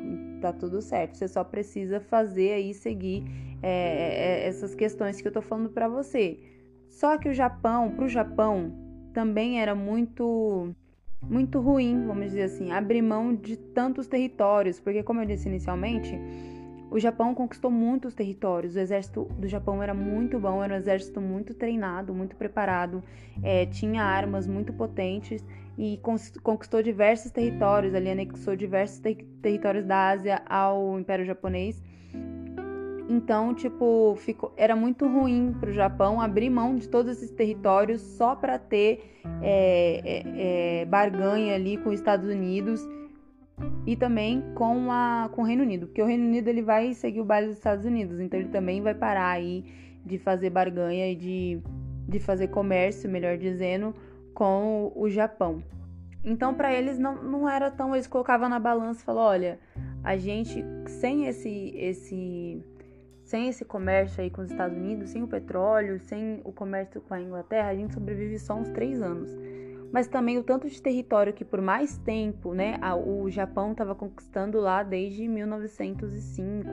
tá 0.41 0.53
tudo 0.53 0.81
certo. 0.81 1.17
Você 1.17 1.27
só 1.27 1.43
precisa 1.43 1.99
fazer 1.99 2.53
aí, 2.53 2.73
seguir 2.73 3.23
é, 3.61 4.43
é, 4.43 4.47
essas 4.47 4.73
questões 4.75 5.19
que 5.21 5.27
eu 5.27 5.31
tô 5.31 5.41
falando 5.41 5.69
para 5.69 5.87
você. 5.87 6.39
Só 6.89 7.17
que 7.17 7.29
o 7.29 7.33
Japão, 7.33 7.91
pro 7.91 8.07
Japão, 8.07 8.73
também 9.13 9.61
era 9.61 9.75
muito 9.75 10.73
muito 11.21 11.59
ruim, 11.59 12.05
vamos 12.05 12.25
dizer 12.25 12.43
assim, 12.43 12.71
abrir 12.71 13.01
mão 13.01 13.35
de 13.35 13.57
tantos 13.57 14.05
territórios, 14.07 14.79
porque 14.79 15.01
como 15.01 15.21
eu 15.21 15.25
disse 15.25 15.49
inicialmente, 15.49 16.15
o 16.89 16.99
Japão 16.99 17.33
conquistou 17.33 17.69
muitos 17.71 18.13
territórios. 18.13 18.75
O 18.75 18.79
exército 18.79 19.25
do 19.37 19.47
Japão 19.47 19.81
era 19.81 19.93
muito 19.93 20.39
bom, 20.39 20.63
era 20.63 20.73
um 20.73 20.77
exército 20.77 21.19
muito 21.19 21.53
treinado, 21.53 22.13
muito 22.13 22.35
preparado, 22.35 23.03
é, 23.43 23.65
tinha 23.65 24.03
armas 24.03 24.47
muito 24.47 24.71
potentes 24.71 25.43
e 25.77 25.99
conquistou 26.41 26.81
diversos 26.81 27.31
territórios. 27.31 27.93
Ali 27.93 28.09
anexou 28.09 28.55
diversos 28.55 28.99
ter 28.99 29.15
territórios 29.41 29.85
da 29.85 30.09
Ásia 30.09 30.41
ao 30.47 30.99
Império 30.99 31.25
Japonês. 31.25 31.81
Então, 33.09 33.53
tipo, 33.53 34.15
ficou, 34.17 34.53
era 34.57 34.75
muito 34.75 35.07
ruim 35.07 35.55
para 35.57 35.69
o 35.69 35.73
Japão 35.73 36.19
abrir 36.19 36.49
mão 36.49 36.75
de 36.75 36.89
todos 36.89 37.17
esses 37.17 37.31
territórios 37.31 38.01
só 38.01 38.35
para 38.35 38.59
ter 38.59 39.17
é, 39.41 40.01
é, 40.03 40.81
é, 40.81 40.85
barganha 40.85 41.55
ali 41.55 41.77
com 41.77 41.89
os 41.89 41.95
Estados 41.95 42.27
Unidos 42.27 42.81
e 43.85 43.95
também 43.95 44.43
com, 44.55 44.91
a, 44.91 45.29
com 45.33 45.41
o 45.41 45.45
Reino 45.45 45.63
Unido, 45.63 45.87
porque 45.87 46.01
o 46.01 46.05
Reino 46.05 46.25
Unido 46.25 46.49
ele 46.49 46.61
vai 46.61 46.93
seguir 46.93 47.21
o 47.21 47.25
baile 47.25 47.47
dos 47.47 47.57
Estados 47.57 47.85
Unidos, 47.85 48.19
então 48.19 48.39
ele 48.39 48.49
também 48.49 48.81
vai 48.81 48.93
parar 48.93 49.29
aí 49.29 49.63
de 50.05 50.17
fazer 50.17 50.49
barganha 50.49 51.11
e 51.11 51.15
de, 51.15 51.59
de 52.07 52.19
fazer 52.19 52.49
comércio, 52.49 53.09
melhor 53.09 53.37
dizendo, 53.37 53.95
com 54.37 54.91
o 54.95 55.09
Japão. 55.09 55.63
Então, 56.23 56.53
para 56.53 56.71
eles 56.71 56.99
não, 56.99 57.23
não 57.23 57.49
era 57.49 57.71
tão. 57.71 57.95
Eles 57.95 58.05
colocavam 58.05 58.47
na 58.47 58.59
balança 58.59 59.01
e 59.01 59.03
falavam: 59.03 59.31
olha, 59.31 59.59
a 60.03 60.15
gente, 60.15 60.63
sem 60.85 61.25
esse, 61.25 61.73
esse, 61.75 62.63
sem 63.23 63.47
esse 63.47 63.65
comércio 63.65 64.21
aí 64.21 64.29
com 64.29 64.43
os 64.43 64.51
Estados 64.51 64.77
Unidos, 64.77 65.09
sem 65.09 65.23
o 65.23 65.27
petróleo, 65.27 65.99
sem 65.99 66.39
o 66.43 66.51
comércio 66.51 67.01
com 67.01 67.15
a 67.15 67.19
Inglaterra, 67.19 67.69
a 67.69 67.75
gente 67.75 67.95
sobrevive 67.95 68.37
só 68.37 68.53
uns 68.53 68.69
três 68.69 69.01
anos 69.01 69.35
mas 69.91 70.07
também 70.07 70.37
o 70.37 70.43
tanto 70.43 70.69
de 70.69 70.81
território 70.81 71.33
que 71.33 71.45
por 71.45 71.61
mais 71.61 71.97
tempo, 71.97 72.53
né, 72.53 72.79
o 73.05 73.29
Japão 73.29 73.71
estava 73.71 73.95
conquistando 73.95 74.59
lá 74.59 74.83
desde 74.83 75.27
1905. 75.27 76.69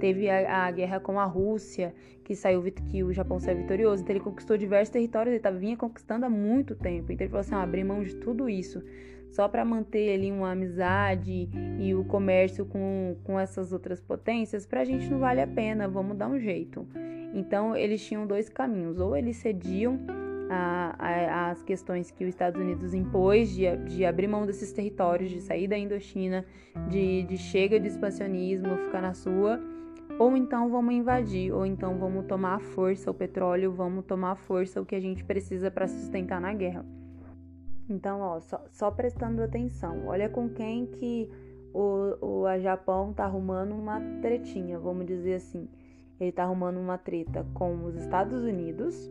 Teve 0.00 0.28
a, 0.28 0.66
a, 0.66 0.70
guerra 0.70 1.00
com 1.00 1.18
a 1.18 1.24
Rússia, 1.24 1.94
que 2.24 2.34
saiu 2.34 2.62
que 2.62 3.04
o 3.04 3.12
Japão 3.12 3.38
saiu 3.38 3.58
vitorioso. 3.58 4.02
Então 4.02 4.14
ele 4.14 4.24
conquistou 4.24 4.56
diversos 4.56 4.92
territórios, 4.92 5.32
ele 5.32 5.42
tava, 5.42 5.56
vinha 5.56 5.76
conquistando 5.76 6.26
há 6.26 6.30
muito 6.30 6.74
tempo. 6.74 7.12
Então 7.12 7.24
ele 7.24 7.30
falou 7.30 7.40
assim, 7.40 7.54
ah, 7.54 7.62
abrir 7.62 7.84
mão 7.84 8.02
de 8.02 8.16
tudo 8.16 8.48
isso 8.48 8.82
só 9.30 9.48
para 9.48 9.64
manter 9.64 10.14
ali 10.14 10.32
uma 10.32 10.52
amizade 10.52 11.48
e 11.78 11.94
o 11.94 12.04
comércio 12.04 12.64
com, 12.64 13.16
com 13.22 13.38
essas 13.38 13.72
outras 13.72 14.00
potências, 14.00 14.64
para 14.64 14.80
a 14.80 14.84
gente 14.84 15.10
não 15.10 15.18
vale 15.18 15.42
a 15.42 15.46
pena, 15.46 15.86
vamos 15.86 16.16
dar 16.16 16.28
um 16.28 16.38
jeito. 16.38 16.86
Então 17.34 17.76
eles 17.76 18.02
tinham 18.02 18.26
dois 18.26 18.48
caminhos, 18.48 18.98
ou 18.98 19.14
eles 19.14 19.36
cediam 19.36 20.00
a, 20.06 20.12
a, 20.12 20.25
as 20.48 21.62
questões 21.62 22.10
que 22.10 22.24
os 22.24 22.28
Estados 22.28 22.60
Unidos 22.60 22.94
impôs 22.94 23.50
de, 23.50 23.76
de 23.78 24.04
abrir 24.04 24.28
mão 24.28 24.46
desses 24.46 24.72
territórios, 24.72 25.30
de 25.30 25.40
sair 25.40 25.66
da 25.66 25.76
Indochina, 25.76 26.44
de, 26.88 27.24
de 27.24 27.36
chega 27.36 27.80
de 27.80 27.88
expansionismo, 27.88 28.76
ficar 28.78 29.02
na 29.02 29.14
sua, 29.14 29.60
ou 30.18 30.36
então 30.36 30.70
vamos 30.70 30.94
invadir, 30.94 31.52
ou 31.52 31.66
então 31.66 31.98
vamos 31.98 32.26
tomar 32.26 32.56
à 32.56 32.58
força 32.58 33.10
o 33.10 33.14
petróleo, 33.14 33.72
vamos 33.72 34.04
tomar 34.04 34.32
à 34.32 34.36
força 34.36 34.80
o 34.80 34.86
que 34.86 34.94
a 34.94 35.00
gente 35.00 35.24
precisa 35.24 35.70
para 35.70 35.86
sustentar 35.86 36.40
na 36.40 36.54
guerra. 36.54 36.84
Então, 37.88 38.20
ó, 38.20 38.40
só, 38.40 38.64
só, 38.70 38.90
prestando 38.90 39.42
atenção, 39.42 40.06
olha 40.06 40.28
com 40.28 40.48
quem 40.48 40.86
que 40.86 41.30
o, 41.72 42.16
o 42.20 42.46
a 42.46 42.58
Japão 42.58 43.12
tá 43.12 43.24
arrumando 43.24 43.72
uma 43.74 44.00
tretinha, 44.20 44.78
vamos 44.78 45.06
dizer 45.06 45.34
assim. 45.34 45.68
Ele 46.18 46.32
tá 46.32 46.44
arrumando 46.44 46.78
uma 46.78 46.96
treta 46.96 47.46
com 47.52 47.84
os 47.84 47.94
Estados 47.94 48.42
Unidos, 48.42 49.10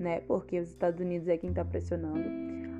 né? 0.00 0.20
Porque 0.20 0.58
os 0.58 0.68
Estados 0.68 1.00
Unidos 1.00 1.28
é 1.28 1.36
quem 1.36 1.52
tá 1.52 1.64
pressionando. 1.64 2.24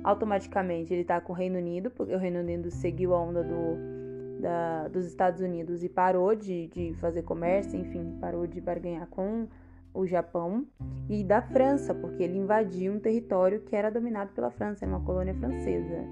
Automaticamente 0.03 0.93
ele 0.93 1.03
tá 1.03 1.21
com 1.21 1.31
o 1.31 1.35
Reino 1.35 1.57
Unido, 1.57 1.91
porque 1.91 2.13
o 2.13 2.17
Reino 2.17 2.39
Unido 2.39 2.71
seguiu 2.71 3.13
a 3.13 3.21
onda 3.21 3.43
do, 3.43 4.41
da, 4.41 4.87
dos 4.87 5.05
Estados 5.05 5.41
Unidos 5.41 5.83
e 5.83 5.89
parou 5.89 6.35
de, 6.35 6.67
de 6.67 6.93
fazer 6.95 7.21
comércio, 7.21 7.79
enfim, 7.79 8.17
parou 8.19 8.47
de 8.47 8.59
barganhar 8.59 9.07
com 9.07 9.47
o 9.93 10.07
Japão 10.07 10.65
e 11.09 11.23
da 11.23 11.41
França, 11.41 11.93
porque 11.93 12.23
ele 12.23 12.37
invadiu 12.37 12.93
um 12.93 12.99
território 12.99 13.61
que 13.61 13.75
era 13.75 13.91
dominado 13.91 14.31
pela 14.33 14.49
França, 14.49 14.85
era 14.85 14.91
uma 14.91 15.05
colônia 15.05 15.35
francesa. 15.35 16.03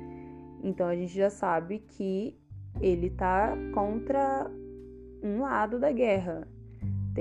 Então 0.62 0.88
a 0.88 0.96
gente 0.96 1.16
já 1.16 1.30
sabe 1.30 1.80
que 1.80 2.38
ele 2.82 3.10
tá 3.10 3.58
contra 3.74 4.50
um 5.24 5.42
lado 5.42 5.80
da 5.80 5.92
guerra. 5.92 6.48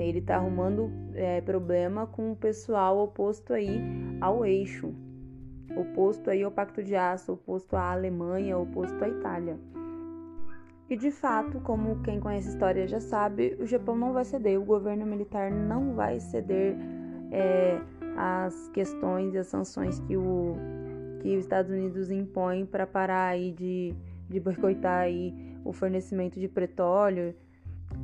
Ele 0.01 0.21
tá 0.21 0.35
arrumando 0.35 0.91
é, 1.13 1.41
problema 1.41 2.07
com 2.07 2.31
o 2.31 2.35
pessoal 2.35 2.97
oposto 2.99 3.53
aí 3.53 3.81
ao 4.21 4.45
eixo, 4.45 4.93
oposto 5.75 6.29
aí 6.29 6.43
ao 6.43 6.51
Pacto 6.51 6.83
de 6.83 6.95
Aço, 6.95 7.33
oposto 7.33 7.75
à 7.75 7.91
Alemanha, 7.91 8.57
oposto 8.57 9.03
à 9.03 9.09
Itália. 9.09 9.57
E 10.89 10.97
de 10.97 11.11
fato, 11.11 11.59
como 11.59 12.01
quem 12.01 12.19
conhece 12.19 12.47
a 12.47 12.51
história 12.51 12.87
já 12.87 12.99
sabe, 12.99 13.55
o 13.59 13.65
Japão 13.65 13.95
não 13.95 14.11
vai 14.11 14.25
ceder, 14.25 14.59
o 14.59 14.65
governo 14.65 15.05
militar 15.05 15.51
não 15.51 15.93
vai 15.93 16.19
ceder 16.19 16.75
é, 17.31 17.79
as 18.17 18.69
questões 18.69 19.35
e 19.35 19.37
as 19.37 19.47
sanções 19.47 19.99
que, 19.99 20.17
o, 20.17 20.55
que 21.21 21.37
os 21.37 21.43
Estados 21.43 21.71
Unidos 21.71 22.09
impõem 22.09 22.65
para 22.65 22.87
parar 22.87 23.27
aí 23.27 23.51
de, 23.51 23.93
de 24.27 24.39
boicotar 24.39 25.01
aí 25.01 25.33
o 25.63 25.71
fornecimento 25.71 26.39
de 26.39 26.47
petróleo. 26.47 27.35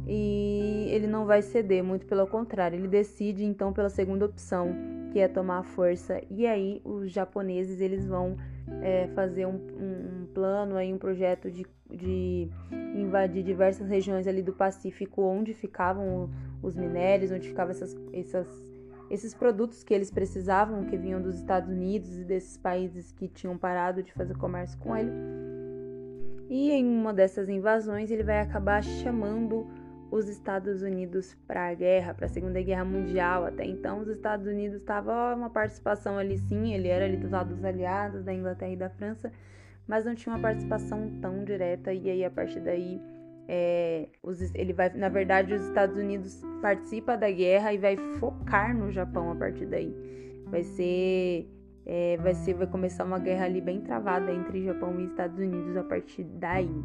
E 0.07 0.87
ele 0.91 1.07
não 1.07 1.25
vai 1.25 1.41
ceder, 1.41 1.83
muito 1.83 2.05
pelo 2.05 2.27
contrário, 2.27 2.77
ele 2.77 2.87
decide 2.87 3.43
então 3.43 3.73
pela 3.73 3.89
segunda 3.89 4.25
opção, 4.25 4.75
que 5.11 5.19
é 5.19 5.27
tomar 5.27 5.59
a 5.59 5.63
força. 5.63 6.21
E 6.29 6.45
aí 6.45 6.79
os 6.83 7.11
japoneses 7.11 7.81
eles 7.81 8.05
vão 8.05 8.37
é, 8.81 9.07
fazer 9.15 9.45
um, 9.47 9.55
um, 9.55 10.27
plano, 10.33 10.75
aí, 10.75 10.93
um 10.93 10.97
projeto 10.97 11.49
de, 11.49 11.65
de 11.89 12.49
invadir 12.95 13.43
diversas 13.43 13.89
regiões 13.89 14.27
ali 14.27 14.41
do 14.41 14.53
Pacífico 14.53 15.23
onde 15.23 15.53
ficavam 15.53 16.29
os 16.61 16.75
minérios, 16.75 17.31
onde 17.31 17.47
ficavam 17.47 17.71
essas, 17.71 17.95
essas, 18.13 18.47
esses 19.09 19.33
produtos 19.33 19.83
que 19.83 19.93
eles 19.93 20.11
precisavam, 20.11 20.85
que 20.85 20.97
vinham 20.97 21.21
dos 21.21 21.35
Estados 21.35 21.69
Unidos 21.69 22.15
e 22.17 22.23
desses 22.23 22.57
países 22.57 23.11
que 23.11 23.27
tinham 23.27 23.57
parado 23.57 24.03
de 24.03 24.13
fazer 24.13 24.37
comércio 24.37 24.77
com 24.79 24.95
ele. 24.95 25.11
E 26.47 26.71
em 26.71 26.85
uma 26.85 27.11
dessas 27.13 27.49
invasões 27.49 28.11
ele 28.11 28.23
vai 28.23 28.39
acabar 28.39 28.83
chamando 28.83 29.65
os 30.11 30.29
Estados 30.29 30.81
Unidos 30.81 31.35
para 31.47 31.69
a 31.69 31.73
guerra, 31.73 32.13
para 32.13 32.25
a 32.25 32.29
Segunda 32.29 32.61
Guerra 32.61 32.85
Mundial. 32.85 33.45
Até 33.45 33.65
então, 33.65 33.99
os 33.99 34.07
Estados 34.07 34.45
Unidos 34.45 34.79
estavam 34.79 35.35
uma 35.35 35.49
participação 35.49 36.17
ali, 36.17 36.37
sim, 36.37 36.73
ele 36.73 36.87
era 36.87 37.05
ali 37.05 37.17
dos 37.17 37.31
lados 37.31 37.63
aliados 37.63 38.23
da 38.23 38.33
Inglaterra 38.33 38.71
e 38.71 38.77
da 38.77 38.89
França, 38.89 39.31
mas 39.87 40.05
não 40.05 40.15
tinha 40.15 40.33
uma 40.33 40.41
participação 40.41 41.19
tão 41.21 41.43
direta. 41.43 41.93
E 41.93 42.09
aí, 42.09 42.23
a 42.23 42.29
partir 42.29 42.59
daí, 42.59 43.01
é, 43.47 44.07
os, 44.23 44.41
ele 44.55 44.73
vai, 44.73 44.89
na 44.89 45.09
verdade, 45.09 45.53
os 45.53 45.61
Estados 45.61 45.97
Unidos 45.97 46.41
participa 46.61 47.17
da 47.17 47.29
guerra 47.29 47.73
e 47.73 47.77
vai 47.77 47.97
focar 48.19 48.75
no 48.75 48.91
Japão 48.91 49.31
a 49.31 49.35
partir 49.35 49.65
daí. 49.65 49.93
Vai 50.47 50.63
ser, 50.63 51.49
é, 51.85 52.17
vai 52.17 52.33
ser, 52.33 52.53
vai 52.53 52.67
começar 52.67 53.03
uma 53.03 53.19
guerra 53.19 53.45
ali 53.45 53.61
bem 53.61 53.81
travada 53.81 54.31
entre 54.31 54.63
Japão 54.63 54.99
e 54.99 55.05
Estados 55.05 55.37
Unidos 55.37 55.75
a 55.77 55.83
partir 55.83 56.23
daí. 56.23 56.83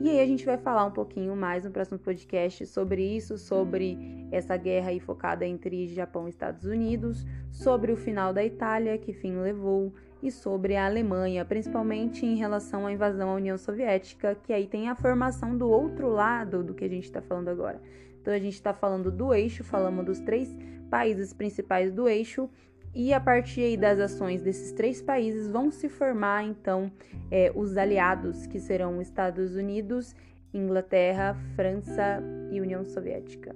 E 0.00 0.10
aí 0.10 0.20
a 0.20 0.26
gente 0.26 0.44
vai 0.44 0.58
falar 0.58 0.84
um 0.84 0.90
pouquinho 0.90 1.34
mais 1.36 1.64
no 1.64 1.70
próximo 1.70 1.98
podcast 1.98 2.66
sobre 2.66 3.02
isso, 3.16 3.38
sobre 3.38 3.96
essa 4.30 4.56
guerra 4.56 4.90
aí 4.90 5.00
focada 5.00 5.46
entre 5.46 5.86
Japão 5.88 6.26
e 6.26 6.30
Estados 6.30 6.64
Unidos, 6.64 7.24
sobre 7.50 7.92
o 7.92 7.96
final 7.96 8.32
da 8.32 8.44
Itália, 8.44 8.98
que 8.98 9.12
fim 9.12 9.36
levou, 9.36 9.92
e 10.24 10.30
sobre 10.30 10.74
a 10.74 10.86
Alemanha, 10.86 11.44
principalmente 11.44 12.24
em 12.24 12.34
relação 12.34 12.86
à 12.86 12.92
invasão 12.92 13.28
à 13.28 13.34
União 13.34 13.58
Soviética, 13.58 14.34
que 14.34 14.54
aí 14.54 14.66
tem 14.66 14.88
a 14.88 14.94
formação 14.94 15.56
do 15.56 15.68
outro 15.68 16.08
lado 16.08 16.64
do 16.64 16.72
que 16.72 16.84
a 16.84 16.88
gente 16.88 17.04
está 17.04 17.20
falando 17.20 17.48
agora. 17.48 17.80
Então 18.20 18.32
a 18.32 18.38
gente 18.38 18.54
está 18.54 18.72
falando 18.72 19.10
do 19.10 19.34
eixo, 19.34 19.62
falamos 19.62 20.04
dos 20.04 20.20
três 20.20 20.56
países 20.90 21.34
principais 21.34 21.92
do 21.92 22.08
eixo 22.08 22.48
e 22.94 23.12
a 23.12 23.20
partir 23.20 23.76
das 23.76 23.98
ações 23.98 24.40
desses 24.40 24.70
três 24.72 25.02
países 25.02 25.48
vão 25.48 25.70
se 25.70 25.88
formar 25.88 26.44
então 26.44 26.92
é, 27.30 27.50
os 27.54 27.76
aliados, 27.76 28.46
que 28.46 28.60
serão 28.60 29.02
Estados 29.02 29.56
Unidos, 29.56 30.14
Inglaterra, 30.52 31.36
França 31.56 32.22
e 32.52 32.60
União 32.60 32.84
Soviética. 32.84 33.54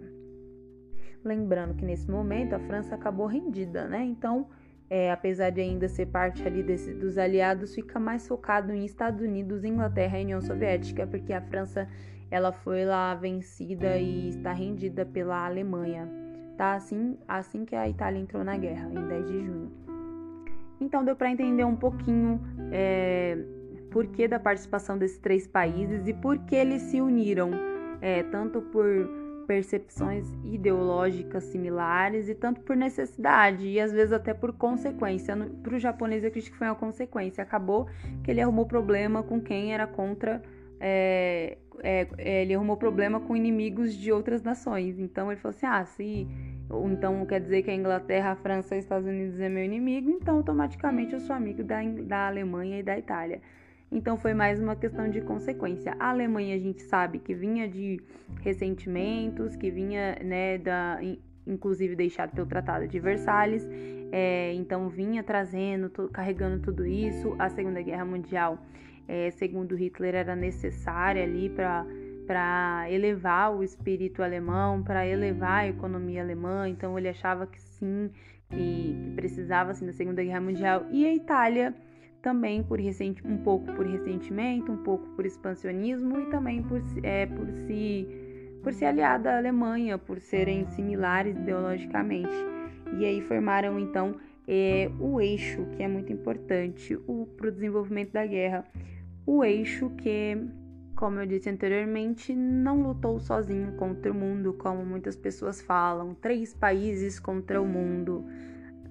Lembrando 1.25 1.75
que 1.75 1.85
nesse 1.85 2.11
momento 2.11 2.55
a 2.55 2.59
França 2.59 2.97
acabou 2.97 3.27
rendida, 3.27 3.87
né? 3.87 4.03
Então, 4.05 4.49
é, 4.91 5.13
apesar 5.13 5.51
de 5.51 5.61
ainda 5.61 5.89
ser 5.89 6.07
parte 6.07 6.43
ali 6.47 6.63
desse, 6.63 6.93
dos 6.95 7.17
aliados, 7.17 7.75
fica 7.75 8.01
mais 8.01 8.27
focado 8.27 8.73
em 8.73 8.85
Estados 8.85 9.21
Unidos, 9.21 9.65
Inglaterra 9.65 10.19
e 10.19 10.25
União 10.25 10.41
Soviética, 10.41 11.07
porque 11.07 11.33
a 11.33 11.43
França 11.43 11.89
ela 12.31 12.51
foi 12.51 12.85
lá 12.85 13.15
vencida 13.15 13.99
e 13.99 14.31
está 14.31 14.53
rendida 14.53 15.07
pela 15.07 15.47
Alemanha 15.47 16.28
tá? 16.59 16.75
Assim, 16.75 17.17
assim 17.27 17.65
que 17.65 17.75
a 17.77 17.89
Itália 17.89 18.19
entrou 18.19 18.43
na 18.43 18.59
guerra, 18.59 18.91
em 18.91 19.09
10 19.09 19.27
de 19.27 19.47
junho. 19.47 19.73
Então 20.81 21.05
deu 21.05 21.17
para 21.17 21.31
entender 21.31 21.65
um 21.65 21.77
pouquinho 21.77 22.41
é, 22.73 23.39
por 23.91 24.07
que 24.09 24.29
da 24.29 24.39
participação 24.39 24.99
desses 24.99 25.19
três 25.19 25.47
países 25.47 26.07
e 26.07 26.13
por 26.13 26.39
que 26.41 26.57
eles 26.57 26.83
se 26.83 27.01
uniram, 27.01 27.51
é, 28.01 28.25
tanto 28.25 28.61
por 28.61 28.87
percepções 29.47 30.27
ideológicas 30.45 31.45
similares 31.45 32.29
e 32.29 32.35
tanto 32.35 32.61
por 32.61 32.77
necessidade 32.77 33.67
e 33.67 33.81
às 33.81 33.93
vezes 33.93 34.13
até 34.13 34.35
por 34.35 34.53
consequência. 34.53 35.35
Para 35.63 35.75
o 35.75 35.79
japonês 35.79 36.23
eu 36.23 36.29
acredito 36.29 36.53
que 36.53 36.59
foi 36.59 36.67
uma 36.67 36.77
consequência. 36.77 37.43
Acabou 37.43 37.89
que 38.23 38.31
ele 38.31 38.43
arrumou 38.43 38.67
problema 38.67 39.23
com 39.23 39.41
quem 39.41 39.73
era 39.73 39.87
contra 39.87 40.43
é, 40.81 41.59
é, 41.83 42.09
é, 42.19 42.43
ele 42.43 42.55
arrumou 42.55 42.77
problema 42.77 43.21
com 43.21 43.37
inimigos 43.37 43.95
de 43.95 44.13
outras 44.13 44.43
nações. 44.43 44.99
Então 44.99 45.31
ele 45.31 45.41
falou 45.41 45.57
assim: 45.57 45.67
ah, 45.67 45.85
se. 45.85 46.27
Então 46.71 47.25
quer 47.25 47.41
dizer 47.41 47.63
que 47.63 47.71
a 47.71 47.75
Inglaterra, 47.75 48.33
a 48.33 48.37
França 48.37 48.75
e 48.75 48.79
os 48.79 48.85
Estados 48.85 49.07
Unidos 49.07 49.41
é 49.41 49.49
meu 49.49 49.65
inimigo, 49.65 50.11
então 50.11 50.37
automaticamente 50.37 51.15
eu 51.15 51.21
sou 51.21 51.35
amigo 51.35 51.65
da, 51.65 51.83
da 51.83 52.27
Alemanha 52.27 52.81
e 52.81 52.83
da 52.83 52.99
Itália. 52.99 53.41
Então 53.91 54.19
foi 54.19 54.35
mais 54.35 54.61
uma 54.61 54.77
questão 54.77 55.09
de 55.09 55.23
consequência. 55.23 55.97
A 55.99 56.11
Alemanha 56.11 56.55
a 56.55 56.59
gente 56.59 56.83
sabe 56.83 57.19
que 57.19 57.35
vinha 57.35 57.67
de 57.67 57.99
ressentimentos, 58.43 59.57
que 59.57 59.71
vinha, 59.71 60.19
né, 60.23 60.59
da, 60.59 60.99
inclusive 61.47 61.97
deixado 61.97 62.33
pelo 62.33 62.47
Tratado 62.47 62.87
de 62.87 63.01
Versalhes, 63.01 63.67
é, 64.13 64.53
então 64.55 64.91
vinha 64.91 65.23
trazendo, 65.23 65.91
carregando 66.13 66.61
tudo 66.61 66.87
isso. 66.87 67.35
A 67.39 67.49
Segunda 67.49 67.81
Guerra 67.81 68.05
Mundial 68.05 68.59
é, 69.09 69.31
segundo 69.31 69.75
Hitler, 69.75 70.15
era 70.15 70.37
necessária 70.37 71.25
ali 71.25 71.49
para 72.29 72.87
elevar 72.91 73.57
o 73.57 73.65
espírito 73.65 74.23
alemão, 74.23 74.83
para 74.83 75.07
elevar 75.07 75.65
a 75.65 75.69
economia 75.69 76.23
alemã. 76.23 76.69
Então 76.69 76.99
ele 76.99 77.09
achava 77.09 77.47
que 77.47 77.59
sim, 77.59 78.11
que, 78.51 78.57
que 78.57 79.13
precisava 79.17 79.71
assim, 79.71 79.87
da 79.87 79.93
Segunda 79.93 80.23
Guerra 80.23 80.43
Mundial. 80.43 80.87
E 80.93 81.07
a 81.07 81.15
Itália 81.15 81.75
também 82.21 82.63
por 82.63 82.79
recente, 82.79 83.27
um 83.27 83.39
pouco 83.39 83.73
por 83.73 83.87
ressentimento, 83.87 84.71
um 84.71 84.77
pouco 84.77 85.07
por 85.17 85.25
expansionismo 85.25 86.21
e 86.21 86.27
também 86.27 86.63
por, 86.63 86.83
é, 87.03 87.25
por 87.25 87.51
se 87.67 88.07
por 88.63 88.75
ser 88.75 88.87
aliada 88.87 89.33
à 89.33 89.39
Alemanha, 89.39 89.97
por 89.97 90.21
serem 90.21 90.67
similares 90.67 91.35
ideologicamente. 91.37 92.35
E 92.99 93.05
aí 93.07 93.23
formaram 93.23 93.79
então 93.79 94.17
é, 94.47 94.91
o 95.01 95.21
eixo, 95.21 95.65
que 95.77 95.83
é 95.83 95.89
muito 95.89 96.13
importante 96.13 96.97
para 97.37 97.49
o 97.49 97.51
desenvolvimento 97.51 98.13
da 98.13 98.27
guerra 98.27 98.65
o 99.29 99.45
eixo 99.45 99.91
que, 99.91 100.39
como 100.99 101.21
eu 101.21 101.27
disse 101.27 101.49
anteriormente, 101.49 102.35
não 102.35 102.83
lutou 102.83 103.21
sozinho 103.21 103.71
contra 103.77 104.11
o 104.11 104.15
mundo, 104.15 104.53
como 104.55 104.85
muitas 104.85 105.15
pessoas 105.15 105.63
falam, 105.63 106.13
três 106.13 106.53
países 106.53 107.21
contra 107.21 107.63
o 107.63 107.65
mundo. 107.65 108.25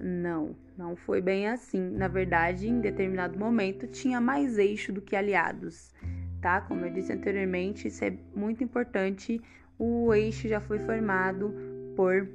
Não, 0.00 0.56
não 0.74 0.96
foi 0.96 1.20
bem 1.20 1.48
assim. 1.48 1.78
Na 1.90 2.08
verdade, 2.08 2.66
em 2.66 2.80
determinado 2.80 3.38
momento 3.38 3.86
tinha 3.86 4.22
mais 4.22 4.56
eixo 4.56 4.90
do 4.90 5.02
que 5.02 5.14
aliados, 5.14 5.92
tá? 6.40 6.62
Como 6.62 6.82
eu 6.86 6.90
disse 6.90 7.12
anteriormente, 7.12 7.88
isso 7.88 8.02
é 8.02 8.16
muito 8.34 8.64
importante. 8.64 9.38
O 9.78 10.14
eixo 10.14 10.48
já 10.48 10.62
foi 10.62 10.78
formado 10.78 11.52
por 11.94 12.26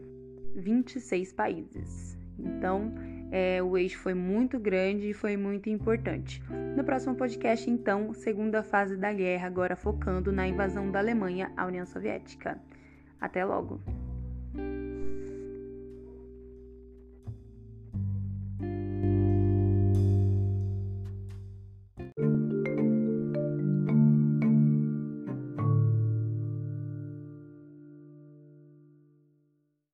26 0.56 1.34
países. 1.34 2.16
Então, 2.38 2.94
é, 3.36 3.64
o 3.64 3.76
eixo 3.76 3.98
foi 3.98 4.14
muito 4.14 4.60
grande 4.60 5.10
e 5.10 5.14
foi 5.14 5.36
muito 5.36 5.68
importante. 5.68 6.40
No 6.78 6.84
próximo 6.84 7.16
podcast, 7.16 7.68
então, 7.68 8.14
segunda 8.14 8.62
fase 8.62 8.96
da 8.96 9.12
guerra, 9.12 9.48
agora 9.48 9.76
focando 9.76 10.32
na 10.32 10.48
invasão 10.48 10.92
da 10.92 11.00
Alemanha 11.00 11.52
à 11.58 11.66
União 11.66 11.84
Soviética. 11.84 12.62
Até 13.20 13.44
logo! 13.44 13.82